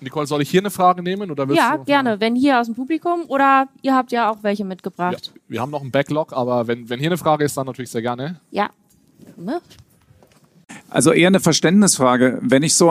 Nicole, 0.00 0.26
soll 0.26 0.42
ich 0.42 0.50
hier 0.50 0.60
eine 0.60 0.70
Frage 0.70 1.02
nehmen? 1.02 1.30
Oder 1.30 1.50
ja, 1.52 1.76
gerne. 1.76 2.20
Wenn 2.20 2.34
hier 2.34 2.60
aus 2.60 2.66
dem 2.66 2.74
Publikum 2.74 3.24
oder 3.28 3.68
ihr 3.82 3.94
habt 3.94 4.12
ja 4.12 4.30
auch 4.30 4.42
welche 4.42 4.64
mitgebracht. 4.64 5.32
Ja, 5.34 5.40
wir 5.48 5.60
haben 5.60 5.70
noch 5.70 5.82
einen 5.82 5.90
Backlog, 5.90 6.32
aber 6.32 6.66
wenn, 6.66 6.88
wenn 6.88 6.98
hier 6.98 7.08
eine 7.08 7.18
Frage 7.18 7.44
ist, 7.44 7.56
dann 7.56 7.66
natürlich 7.66 7.90
sehr 7.90 8.02
gerne. 8.02 8.40
Ja. 8.50 8.70
Also 10.90 11.12
eher 11.12 11.28
eine 11.28 11.40
Verständnisfrage. 11.40 12.38
Wenn 12.42 12.62
ich 12.62 12.74
so 12.74 12.90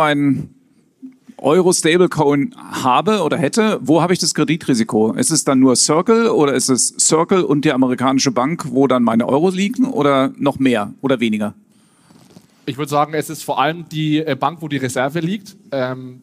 einen 1.43 1.51
Euro-Stablecoin 1.51 2.55
habe 2.57 3.21
oder 3.21 3.37
hätte, 3.37 3.79
wo 3.81 4.01
habe 4.01 4.13
ich 4.13 4.19
das 4.19 4.33
Kreditrisiko? 4.33 5.13
Ist 5.13 5.29
es 5.29 5.43
dann 5.43 5.59
nur 5.59 5.75
Circle 5.75 6.29
oder 6.29 6.53
ist 6.53 6.69
es 6.69 6.95
Circle 6.99 7.43
und 7.43 7.65
die 7.65 7.73
amerikanische 7.73 8.31
Bank, 8.31 8.65
wo 8.71 8.87
dann 8.87 9.03
meine 9.03 9.27
Euros 9.27 9.53
liegen 9.53 9.85
oder 9.85 10.31
noch 10.37 10.59
mehr 10.59 10.93
oder 11.01 11.19
weniger? 11.19 11.53
Ich 12.65 12.77
würde 12.77 12.89
sagen, 12.89 13.13
es 13.13 13.29
ist 13.29 13.43
vor 13.43 13.59
allem 13.59 13.89
die 13.89 14.19
äh, 14.19 14.37
Bank, 14.39 14.61
wo 14.61 14.69
die 14.69 14.77
Reserve 14.77 15.19
liegt. 15.19 15.57
Ähm, 15.71 16.21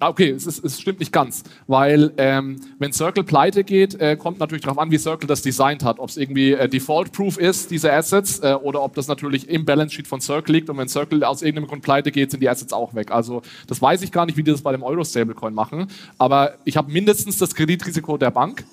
okay, 0.00 0.30
es, 0.30 0.46
ist, 0.46 0.64
es, 0.64 0.80
stimmt 0.80 1.00
nicht 1.00 1.12
ganz, 1.12 1.44
weil 1.66 2.12
ähm, 2.16 2.60
wenn 2.78 2.92
Circle 2.92 3.24
pleite 3.24 3.64
geht, 3.64 3.94
äh, 4.00 4.16
kommt 4.16 4.38
natürlich 4.38 4.62
darauf 4.62 4.78
an, 4.78 4.90
wie 4.90 4.98
Circle 4.98 5.26
das 5.26 5.42
designt 5.42 5.84
hat. 5.84 5.98
Ob 5.98 6.08
es 6.08 6.16
irgendwie 6.16 6.52
äh, 6.52 6.68
default-proof 6.68 7.36
ist, 7.38 7.70
diese 7.70 7.92
Assets, 7.92 8.40
äh, 8.40 8.54
oder 8.54 8.82
ob 8.82 8.94
das 8.94 9.08
natürlich 9.08 9.48
im 9.48 9.64
Balance 9.64 9.94
Sheet 9.94 10.06
von 10.06 10.20
Circle 10.20 10.54
liegt 10.54 10.70
und 10.70 10.78
wenn 10.78 10.88
Circle 10.88 11.22
aus 11.24 11.42
irgendeinem 11.42 11.68
Grund 11.68 11.82
pleite 11.82 12.10
geht, 12.10 12.30
sind 12.30 12.40
die 12.40 12.48
Assets 12.48 12.72
auch 12.72 12.94
weg. 12.94 13.10
Also 13.10 13.42
das 13.66 13.80
weiß 13.80 14.02
ich 14.02 14.12
gar 14.12 14.26
nicht, 14.26 14.36
wie 14.36 14.42
die 14.42 14.50
das 14.50 14.62
bei 14.62 14.72
dem 14.72 14.82
Euro-Stablecoin 14.82 15.54
machen, 15.54 15.88
aber 16.18 16.54
ich 16.64 16.76
habe 16.76 16.90
mindestens 16.90 17.38
das 17.38 17.54
Kreditrisiko 17.54 18.16
der 18.16 18.30
Bank 18.30 18.64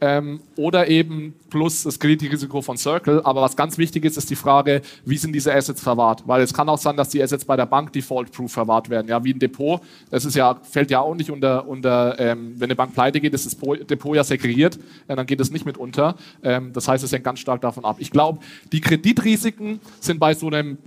ähm, 0.00 0.40
oder 0.56 0.88
eben 0.88 1.34
plus 1.50 1.84
das 1.84 1.98
Kreditrisiko 1.98 2.60
von 2.60 2.76
Circle. 2.76 3.22
Aber 3.24 3.42
was 3.42 3.56
ganz 3.56 3.78
wichtig 3.78 4.04
ist, 4.04 4.16
ist 4.16 4.28
die 4.28 4.36
Frage, 4.36 4.82
wie 5.04 5.16
sind 5.16 5.32
diese 5.32 5.54
Assets 5.54 5.80
verwahrt? 5.80 6.24
Weil 6.26 6.42
es 6.42 6.52
kann 6.52 6.68
auch 6.68 6.78
sein, 6.78 6.96
dass 6.96 7.08
die 7.08 7.22
Assets 7.22 7.44
bei 7.44 7.56
der 7.56 7.66
Bank 7.66 7.92
default-proof 7.92 8.50
verwahrt 8.50 8.90
werden, 8.90 9.08
ja, 9.08 9.22
wie 9.24 9.32
ein 9.32 9.38
Depot. 9.38 9.80
Das 10.10 10.24
ist 10.24 10.34
ja, 10.34 10.58
fällt 10.62 10.90
ja 10.90 11.00
auch 11.00 11.14
nicht 11.14 11.30
unter, 11.30 11.66
unter 11.68 12.18
ähm, 12.18 12.54
wenn 12.56 12.66
eine 12.66 12.76
Bank 12.76 12.94
pleite 12.94 13.20
geht, 13.20 13.34
ist 13.34 13.46
das 13.46 13.56
Depot 13.86 14.16
ja 14.16 14.24
segregiert, 14.24 14.78
ja, 15.08 15.16
dann 15.16 15.26
geht 15.26 15.40
es 15.40 15.50
nicht 15.50 15.64
mit 15.64 15.78
unter. 15.78 16.16
Ähm, 16.42 16.72
das 16.72 16.88
heißt, 16.88 17.04
es 17.04 17.12
hängt 17.12 17.24
ganz 17.24 17.38
stark 17.38 17.60
davon 17.60 17.84
ab. 17.84 17.96
Ich 17.98 18.10
glaube, 18.10 18.40
die 18.72 18.80
Kreditrisiken 18.80 19.80
sind 20.00 20.18
bei 20.18 20.34
so 20.34 20.48
einem 20.48 20.78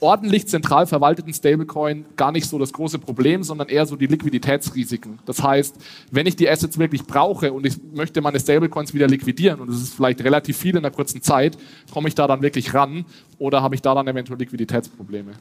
ordentlich 0.00 0.46
zentral 0.46 0.86
verwalteten 0.86 1.32
Stablecoin 1.32 2.04
gar 2.16 2.32
nicht 2.32 2.48
so 2.48 2.58
das 2.58 2.72
große 2.72 2.98
Problem, 2.98 3.42
sondern 3.42 3.68
eher 3.68 3.86
so 3.86 3.96
die 3.96 4.06
Liquiditätsrisiken. 4.06 5.18
Das 5.26 5.42
heißt, 5.42 5.76
wenn 6.10 6.26
ich 6.26 6.36
die 6.36 6.48
Assets 6.48 6.78
wirklich 6.78 7.04
brauche 7.04 7.52
und 7.52 7.66
ich 7.66 7.76
möchte 7.94 8.20
meine 8.20 8.40
Stablecoins 8.40 8.94
wieder 8.94 9.08
liquidieren 9.08 9.60
und 9.60 9.70
es 9.70 9.82
ist 9.82 9.94
vielleicht 9.94 10.22
relativ 10.22 10.56
viel 10.56 10.72
in 10.72 10.78
einer 10.78 10.90
kurzen 10.90 11.22
Zeit, 11.22 11.56
komme 11.92 12.08
ich 12.08 12.14
da 12.14 12.26
dann 12.26 12.42
wirklich 12.42 12.74
ran 12.74 13.04
oder 13.38 13.62
habe 13.62 13.74
ich 13.74 13.82
da 13.82 13.94
dann 13.94 14.08
eventuell 14.08 14.38
Liquiditätsprobleme? 14.38 15.32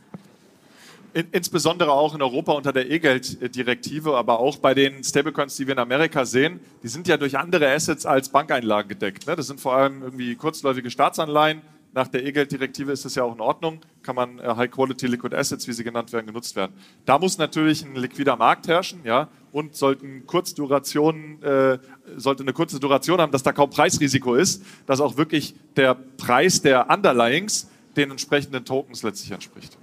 insbesondere 1.32 1.92
auch 1.92 2.14
in 2.14 2.22
Europa 2.22 2.52
unter 2.52 2.74
der 2.74 2.92
E-Geld-Direktive, 2.92 4.18
aber 4.18 4.40
auch 4.40 4.58
bei 4.58 4.74
den 4.74 5.02
Stablecoins, 5.02 5.56
die 5.56 5.66
wir 5.66 5.72
in 5.72 5.80
Amerika 5.80 6.26
sehen, 6.26 6.60
die 6.84 6.90
sind 6.90 7.08
ja 7.08 7.16
durch 7.16 7.38
andere 7.38 7.72
Assets 7.72 8.06
als 8.06 8.28
Bankeinlagen 8.28 8.90
gedeckt. 8.90 9.26
Ne? 9.26 9.36
Das 9.38 9.48
sind 9.48 9.62
vor 9.62 9.76
allem 9.76 10.02
irgendwie 10.02 10.36
kurzläufige 10.36 10.92
Staatsanleihen, 10.92 11.62
nach 11.96 12.10
der 12.10 12.26
E-Geld-Direktive 12.26 12.92
ist 12.92 13.06
das 13.06 13.16
ja 13.16 13.24
auch 13.24 13.34
in 13.34 13.40
Ordnung, 13.40 13.80
kann 14.04 14.16
man 14.16 14.38
äh, 14.40 14.44
High-Quality 14.44 15.08
Liquid 15.08 15.34
Assets, 15.34 15.66
wie 15.66 15.72
sie 15.72 15.84
genannt 15.86 16.12
werden, 16.12 16.28
genutzt 16.28 16.56
werden. 16.58 16.74
Da 17.06 17.18
muss 17.18 17.38
natürlich 17.38 17.86
ein 17.86 17.96
liquider 17.96 18.36
Markt 18.36 18.68
herrschen, 18.68 19.00
ja, 19.06 19.30
und 19.54 19.78
sollten 19.78 20.28
Kurzdurationen, 20.28 21.42
äh, 21.42 21.80
sollte 22.18 22.44
eine 22.44 22.52
kurze 22.52 22.82
Duration 22.82 23.22
haben, 23.22 23.32
dass 23.32 23.44
da 23.44 23.54
kaum 23.54 23.70
Preisrisiko 23.70 24.36
ist, 24.36 24.62
dass 24.86 25.00
auch 25.00 25.16
wirklich 25.16 25.56
der 25.78 25.96
Preis 25.96 26.62
der 26.62 26.90
Underlyings 26.90 27.70
den 27.96 28.12
entsprechenden 28.12 28.66
Tokens 28.66 29.02
letztlich 29.02 29.32
entspricht. 29.32 29.78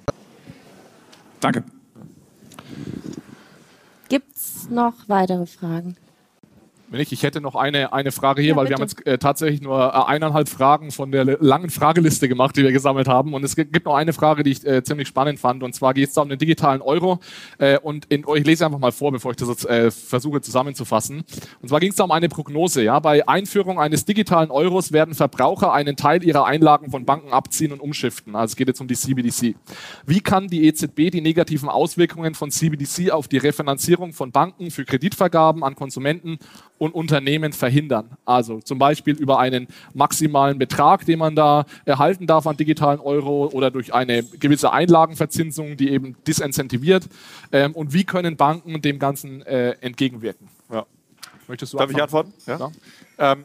Danke. 1.40 1.64
Gibt 4.10 4.36
es 4.36 4.68
noch 4.68 5.08
weitere 5.08 5.46
Fragen? 5.46 5.96
Ich, 6.94 7.12
ich 7.12 7.22
hätte 7.22 7.40
noch 7.40 7.54
eine, 7.54 7.92
eine 7.92 8.12
Frage 8.12 8.42
hier, 8.42 8.50
ja, 8.50 8.56
weil 8.56 8.66
bitte. 8.66 8.78
wir 8.78 8.82
haben 8.82 8.88
jetzt 8.88 9.06
äh, 9.06 9.18
tatsächlich 9.18 9.62
nur 9.62 9.78
äh, 9.78 10.10
eineinhalb 10.10 10.48
Fragen 10.48 10.90
von 10.90 11.10
der 11.10 11.24
langen 11.24 11.70
Frageliste 11.70 12.28
gemacht, 12.28 12.56
die 12.56 12.62
wir 12.62 12.72
gesammelt 12.72 13.08
haben. 13.08 13.34
Und 13.34 13.44
es 13.44 13.56
gibt 13.56 13.84
noch 13.84 13.94
eine 13.94 14.12
Frage, 14.12 14.42
die 14.42 14.50
ich 14.50 14.66
äh, 14.66 14.82
ziemlich 14.82 15.08
spannend 15.08 15.38
fand. 15.38 15.62
Und 15.62 15.74
zwar 15.74 15.94
geht 15.94 16.08
es 16.08 16.14
da 16.14 16.22
um 16.22 16.28
den 16.28 16.38
digitalen 16.38 16.82
Euro. 16.82 17.20
Äh, 17.58 17.78
und 17.78 18.06
in, 18.06 18.24
ich 18.34 18.46
lese 18.46 18.66
einfach 18.66 18.78
mal 18.78 18.92
vor, 18.92 19.12
bevor 19.12 19.30
ich 19.30 19.36
das 19.36 19.48
jetzt 19.48 19.66
äh, 19.66 19.90
versuche 19.90 20.40
zusammenzufassen. 20.40 21.24
Und 21.60 21.68
zwar 21.68 21.80
ging 21.80 21.90
es 21.90 21.96
da 21.96 22.04
um 22.04 22.10
eine 22.10 22.28
Prognose. 22.28 22.82
Ja? 22.82 22.98
Bei 23.00 23.26
Einführung 23.26 23.80
eines 23.80 24.04
digitalen 24.04 24.50
Euros 24.50 24.92
werden 24.92 25.14
Verbraucher 25.14 25.72
einen 25.72 25.96
Teil 25.96 26.22
ihrer 26.22 26.44
Einlagen 26.44 26.90
von 26.90 27.04
Banken 27.04 27.32
abziehen 27.32 27.72
und 27.72 27.80
umschiften. 27.80 28.36
Also 28.36 28.52
es 28.52 28.56
geht 28.56 28.68
jetzt 28.68 28.80
um 28.80 28.88
die 28.88 28.96
CBDC. 28.96 29.56
Wie 30.06 30.20
kann 30.20 30.48
die 30.48 30.66
EZB 30.66 31.10
die 31.10 31.20
negativen 31.20 31.68
Auswirkungen 31.68 32.34
von 32.34 32.50
CBDC 32.50 33.10
auf 33.10 33.28
die 33.28 33.38
Refinanzierung 33.38 34.12
von 34.12 34.32
Banken 34.32 34.70
für 34.70 34.84
Kreditvergaben 34.84 35.64
an 35.64 35.74
Konsumenten 35.74 36.38
und 36.82 36.96
Unternehmen 36.96 37.52
verhindern. 37.52 38.10
Also 38.24 38.60
zum 38.60 38.80
Beispiel 38.80 39.14
über 39.14 39.38
einen 39.38 39.68
maximalen 39.94 40.58
Betrag, 40.58 41.06
den 41.06 41.20
man 41.20 41.36
da 41.36 41.64
erhalten 41.84 42.26
darf 42.26 42.44
an 42.48 42.56
digitalen 42.56 42.98
Euro 42.98 43.46
oder 43.52 43.70
durch 43.70 43.94
eine 43.94 44.24
gewisse 44.24 44.72
Einlagenverzinsung, 44.72 45.76
die 45.76 45.90
eben 45.90 46.16
disincentiviert. 46.26 47.08
Ähm, 47.52 47.70
und 47.74 47.92
wie 47.92 48.02
können 48.02 48.36
Banken 48.36 48.82
dem 48.82 48.98
Ganzen 48.98 49.42
äh, 49.42 49.76
entgegenwirken? 49.80 50.48
Ja. 50.72 50.84
Möchtest 51.46 51.72
du 51.72 51.78
Darf 51.78 51.88
ich 51.88 52.02
antworten? 52.02 52.34
Ja. 52.48 52.58
ja. 52.58 52.72
Ähm, 53.18 53.44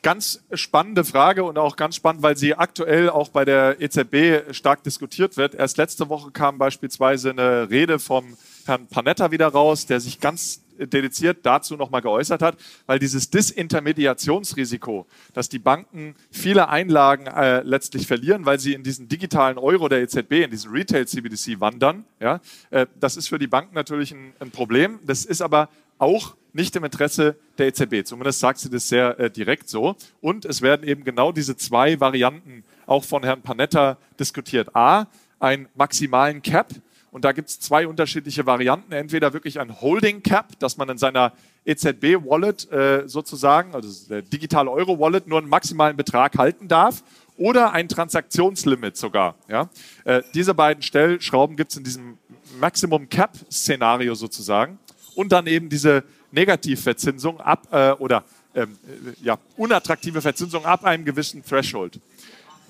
ganz 0.00 0.42
spannende 0.54 1.04
Frage 1.04 1.44
und 1.44 1.58
auch 1.58 1.76
ganz 1.76 1.94
spannend, 1.94 2.22
weil 2.22 2.38
sie 2.38 2.54
aktuell 2.54 3.10
auch 3.10 3.28
bei 3.28 3.44
der 3.44 3.82
EZB 3.82 4.54
stark 4.54 4.82
diskutiert 4.82 5.36
wird. 5.36 5.54
Erst 5.54 5.76
letzte 5.76 6.08
Woche 6.08 6.30
kam 6.30 6.56
beispielsweise 6.56 7.30
eine 7.30 7.68
Rede 7.68 7.98
vom 7.98 8.38
Herrn 8.64 8.86
Panetta 8.86 9.30
wieder 9.30 9.48
raus, 9.48 9.84
der 9.84 10.00
sich 10.00 10.20
ganz 10.20 10.63
dediziert 10.78 11.38
dazu 11.42 11.76
nochmal 11.76 12.02
geäußert 12.02 12.42
hat, 12.42 12.56
weil 12.86 12.98
dieses 12.98 13.30
Disintermediationsrisiko, 13.30 15.06
dass 15.32 15.48
die 15.48 15.58
Banken 15.58 16.14
viele 16.30 16.68
Einlagen 16.68 17.26
äh, 17.26 17.62
letztlich 17.62 18.06
verlieren, 18.06 18.46
weil 18.46 18.58
sie 18.58 18.74
in 18.74 18.82
diesen 18.82 19.08
digitalen 19.08 19.58
Euro 19.58 19.88
der 19.88 20.02
EZB, 20.02 20.44
in 20.44 20.50
diesen 20.50 20.70
Retail-CBDC 20.70 21.60
wandern, 21.60 22.04
ja, 22.20 22.40
äh, 22.70 22.86
das 22.98 23.16
ist 23.16 23.28
für 23.28 23.38
die 23.38 23.46
Banken 23.46 23.74
natürlich 23.74 24.12
ein, 24.12 24.32
ein 24.40 24.50
Problem. 24.50 24.98
Das 25.04 25.24
ist 25.24 25.42
aber 25.42 25.68
auch 25.98 26.34
nicht 26.52 26.74
im 26.76 26.84
Interesse 26.84 27.36
der 27.58 27.66
EZB. 27.66 28.06
Zumindest 28.06 28.40
sagt 28.40 28.58
sie 28.60 28.70
das 28.70 28.88
sehr 28.88 29.18
äh, 29.18 29.30
direkt 29.30 29.68
so. 29.68 29.96
Und 30.20 30.44
es 30.44 30.62
werden 30.62 30.86
eben 30.86 31.04
genau 31.04 31.32
diese 31.32 31.56
zwei 31.56 32.00
Varianten 32.00 32.64
auch 32.86 33.04
von 33.04 33.24
Herrn 33.24 33.42
Panetta 33.42 33.98
diskutiert. 34.18 34.74
A, 34.74 35.06
einen 35.40 35.68
maximalen 35.74 36.42
Cap. 36.42 36.72
Und 37.14 37.24
da 37.24 37.30
gibt 37.30 37.48
es 37.48 37.60
zwei 37.60 37.86
unterschiedliche 37.86 38.44
Varianten. 38.44 38.92
Entweder 38.92 39.32
wirklich 39.32 39.60
ein 39.60 39.80
Holding 39.80 40.24
Cap, 40.24 40.58
dass 40.58 40.76
man 40.76 40.88
in 40.88 40.98
seiner 40.98 41.32
EZB-Wallet 41.64 42.72
äh, 42.72 43.02
sozusagen, 43.06 43.72
also 43.72 44.08
der 44.08 44.22
digitale 44.22 44.68
Euro-Wallet, 44.68 45.28
nur 45.28 45.38
einen 45.38 45.48
maximalen 45.48 45.96
Betrag 45.96 46.36
halten 46.36 46.66
darf 46.66 47.04
oder 47.36 47.70
ein 47.70 47.88
Transaktionslimit 47.88 48.96
sogar. 48.96 49.36
Ja? 49.46 49.68
Äh, 50.02 50.22
diese 50.34 50.54
beiden 50.54 50.82
Stellschrauben 50.82 51.56
gibt 51.56 51.70
es 51.70 51.76
in 51.76 51.84
diesem 51.84 52.18
Maximum 52.58 53.08
Cap-Szenario 53.08 54.16
sozusagen 54.16 54.80
und 55.14 55.30
dann 55.30 55.46
eben 55.46 55.68
diese 55.68 56.02
Negativverzinsung 56.32 57.40
ab 57.40 57.68
äh, 57.70 57.92
oder 57.92 58.24
ähm, 58.56 58.76
äh, 58.88 59.24
ja, 59.24 59.38
unattraktive 59.56 60.20
Verzinsung 60.20 60.64
ab 60.64 60.84
einem 60.84 61.04
gewissen 61.04 61.44
Threshold. 61.44 62.00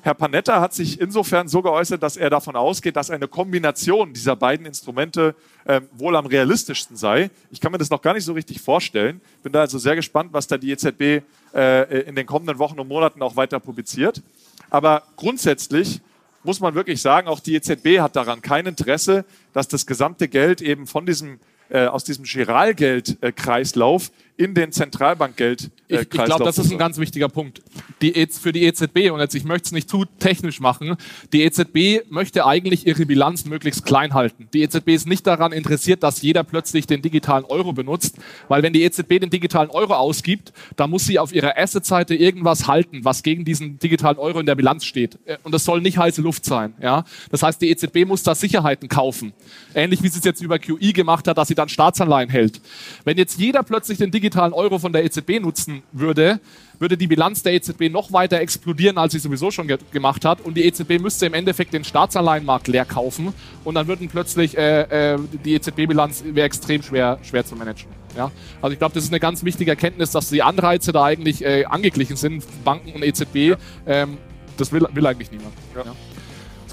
Herr 0.05 0.13
Panetta 0.13 0.61
hat 0.61 0.75
sich 0.75 1.01
insofern 1.01 1.49
so 1.49 1.63
geäußert, 1.63 2.03
dass 2.03 2.19
er 2.19 2.29
davon 2.29 2.57
ausgeht, 2.57 2.95
dass 2.95 3.09
eine 3.09 3.27
Kombination 3.27 4.13
dieser 4.13 4.37
beiden 4.37 4.67
Instrumente 4.67 5.35
äh, 5.65 5.81
wohl 5.93 6.15
am 6.15 6.27
realistischsten 6.27 6.95
sei. 6.95 7.31
Ich 7.51 7.59
kann 7.59 7.73
mir 7.73 7.79
das 7.79 7.89
noch 7.89 8.03
gar 8.03 8.13
nicht 8.13 8.27
so 8.27 8.35
richtig 8.35 8.61
vorstellen. 8.61 9.23
Bin 9.43 9.55
da 9.55 9.61
also 9.61 9.79
sehr 9.79 9.97
gespannt, 9.97 10.35
was 10.35 10.47
da 10.47 10.59
die 10.59 10.73
EZB 10.73 11.23
äh, 11.55 12.01
in 12.03 12.17
den 12.17 12.27
kommenden 12.27 12.59
Wochen 12.59 12.79
und 12.79 12.87
Monaten 12.87 13.23
auch 13.23 13.37
weiter 13.37 13.59
publiziert. 13.61 14.21
Aber 14.69 15.05
grundsätzlich 15.17 16.03
muss 16.43 16.61
man 16.61 16.75
wirklich 16.75 17.01
sagen, 17.01 17.27
auch 17.27 17.41
die 17.41 17.55
EZB 17.55 18.01
hat 18.01 18.15
daran 18.15 18.43
kein 18.43 18.67
Interesse, 18.67 19.25
dass 19.55 19.69
das 19.69 19.87
gesamte 19.87 20.29
Geld 20.29 20.61
eben 20.61 20.87
von 20.87 21.07
diesem 21.07 21.41
äh, 21.71 21.87
aus 21.87 22.05
diesem 22.05 22.25
Giralgeldkreislauf 22.25 24.11
in 24.37 24.55
den 24.55 24.73
Zentralbankgeldkreislauf. 24.73 25.71
Äh, 25.89 25.95
ich, 25.95 26.01
ich 26.01 26.25
glaube, 26.25 26.45
das 26.45 26.59
ist 26.59 26.73
ein 26.73 26.79
ganz 26.79 26.99
wichtiger 26.99 27.29
Punkt. 27.29 27.63
Die, 28.03 28.17
e 28.17 28.27
für 28.27 28.53
die 28.53 28.65
EZB, 28.65 29.11
und 29.13 29.21
jetzt 29.21 29.35
ich 29.35 29.45
möchte 29.45 29.67
es 29.67 29.73
nicht 29.73 29.89
zu 29.89 30.05
technisch 30.19 30.61
machen, 30.61 30.97
die 31.33 31.43
EZB 31.43 32.11
möchte 32.11 32.45
eigentlich 32.45 32.87
ihre 32.87 33.07
Bilanz 33.07 33.45
möglichst 33.45 33.85
klein 33.85 34.13
halten. 34.13 34.49
Die 34.53 34.63
EZB 34.63 34.89
ist 34.89 35.07
nicht 35.07 35.27
daran 35.27 35.53
interessiert, 35.53 36.03
dass 36.03 36.21
jeder 36.21 36.43
plötzlich 36.43 36.87
den 36.87 37.01
digitalen 37.01 37.45
Euro 37.45 37.73
benutzt, 37.73 38.17
weil 38.49 38.63
wenn 38.63 38.73
die 38.73 38.83
EZB 38.83 39.21
den 39.21 39.31
digitalen 39.31 39.71
Euro 39.71 39.95
ausgibt, 39.95 40.53
dann 40.77 40.91
muss 40.91 41.07
sie 41.07 41.19
auf 41.19 41.33
ihrer 41.33 41.57
Asset-Seite 41.57 42.15
irgendwas 42.17 42.67
halten, 42.67 43.05
was 43.05 43.23
gegen 43.23 43.45
diesen 43.45 43.79
digitalen 43.79 44.19
Euro 44.19 44.41
in 44.41 44.47
der 44.47 44.57
Bilanz 44.57 44.85
steht. 44.85 45.19
Äh, 45.27 45.39
und 45.45 45.53
das 45.53 45.65
soll 45.65 45.81
nicht 45.81 45.99
heiße 45.99 46.21
Luft 46.23 46.45
sein. 46.45 46.75
Ja? 46.83 47.05
Das 47.31 47.43
heißt, 47.43 47.63
die 47.63 47.71
EZB 47.71 48.05
muss 48.05 48.25
da 48.25 48.35
Sicherheiten 48.35 48.89
kaufen. 48.89 49.33
Ähnlich 49.75 50.03
wie 50.03 50.09
sie 50.09 50.19
es 50.19 50.25
jetzt 50.25 50.43
über 50.43 50.59
QI 50.59 50.93
gemacht 50.93 51.29
hat, 51.29 51.39
dass 51.39 51.49
sie 51.49 51.55
dann 51.55 51.69
Staatsanleihen 51.69 52.31
hält. 52.31 52.61
Wenn 53.05 53.17
jetzt 53.17 53.39
jeder 53.39 53.63
plötzlich 53.63 53.99
den 53.99 54.11
digitalen 54.11 54.24
Euro 54.53 54.79
von 54.79 54.93
der 54.93 55.05
EZB 55.05 55.41
nutzen 55.41 55.83
würde, 55.93 56.41
würde 56.79 56.97
die 56.97 57.07
Bilanz 57.07 57.43
der 57.43 57.55
EZB 57.55 57.91
noch 57.91 58.13
weiter 58.13 58.41
explodieren, 58.41 58.99
als 58.99 59.13
sie 59.13 59.19
sowieso 59.19 59.51
schon 59.51 59.69
ge 59.69 59.79
gemacht 59.93 60.25
hat. 60.25 60.41
Und 60.41 60.57
die 60.57 60.65
EZB 60.65 61.01
müsste 61.01 61.27
im 61.27 61.35
Endeffekt 61.35 61.73
den 61.73 61.85
Staatsanleihenmarkt 61.85 62.69
leer 62.69 62.85
kaufen. 62.85 63.33
Und 63.65 63.75
dann 63.75 63.87
würden 63.87 64.09
plötzlich 64.09 64.57
äh, 64.57 65.15
äh, 65.15 65.19
die 65.45 65.55
EZB-Bilanz 65.55 66.25
wäre 66.27 66.47
extrem 66.47 66.83
schwer, 66.83 67.19
schwer 67.23 67.45
zu 67.45 67.57
managen. 67.57 67.91
Ja? 68.17 68.31
Also 68.61 68.73
ich 68.73 68.79
glaube, 68.79 68.95
das 68.95 69.05
ist 69.05 69.11
eine 69.11 69.21
ganz 69.21 69.45
wichtige 69.45 69.71
Erkenntnis, 69.71 70.11
dass 70.11 70.29
die 70.31 70.43
Anreize 70.43 70.93
da 70.93 71.05
eigentlich 71.05 71.45
äh, 71.45 71.65
angeglichen 71.65 72.17
sind, 72.17 72.45
Banken 72.65 72.93
und 72.93 73.03
EZB. 73.03 73.37
Ja. 73.37 73.57
Ähm, 73.87 74.19
das 74.57 74.73
will, 74.73 74.87
will 74.93 75.07
eigentlich 75.07 75.31
niemand. 75.31 75.53
Ja. 75.75 75.85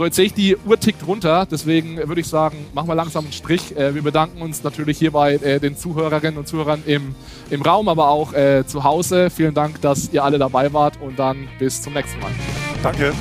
So, 0.01 0.05
jetzt 0.05 0.15
sehe 0.15 0.25
ich, 0.25 0.33
die 0.33 0.57
Uhr 0.65 0.79
tickt 0.79 1.05
runter, 1.05 1.45
deswegen 1.45 1.97
würde 1.97 2.21
ich 2.21 2.27
sagen, 2.27 2.65
machen 2.73 2.87
wir 2.87 2.95
langsam 2.95 3.23
einen 3.23 3.33
Strich. 3.33 3.77
Äh, 3.77 3.93
wir 3.93 4.01
bedanken 4.01 4.41
uns 4.41 4.63
natürlich 4.63 4.97
hier 4.97 5.11
bei 5.11 5.35
äh, 5.35 5.59
den 5.59 5.77
Zuhörerinnen 5.77 6.39
und 6.39 6.47
Zuhörern 6.47 6.81
im, 6.87 7.13
im 7.51 7.61
Raum, 7.61 7.87
aber 7.87 8.09
auch 8.09 8.33
äh, 8.33 8.65
zu 8.65 8.83
Hause. 8.83 9.29
Vielen 9.29 9.53
Dank, 9.53 9.79
dass 9.81 10.11
ihr 10.11 10.23
alle 10.23 10.39
dabei 10.39 10.73
wart 10.73 10.99
und 10.99 11.19
dann 11.19 11.47
bis 11.59 11.83
zum 11.83 11.93
nächsten 11.93 12.19
Mal. 12.19 12.31
Danke. 12.81 13.13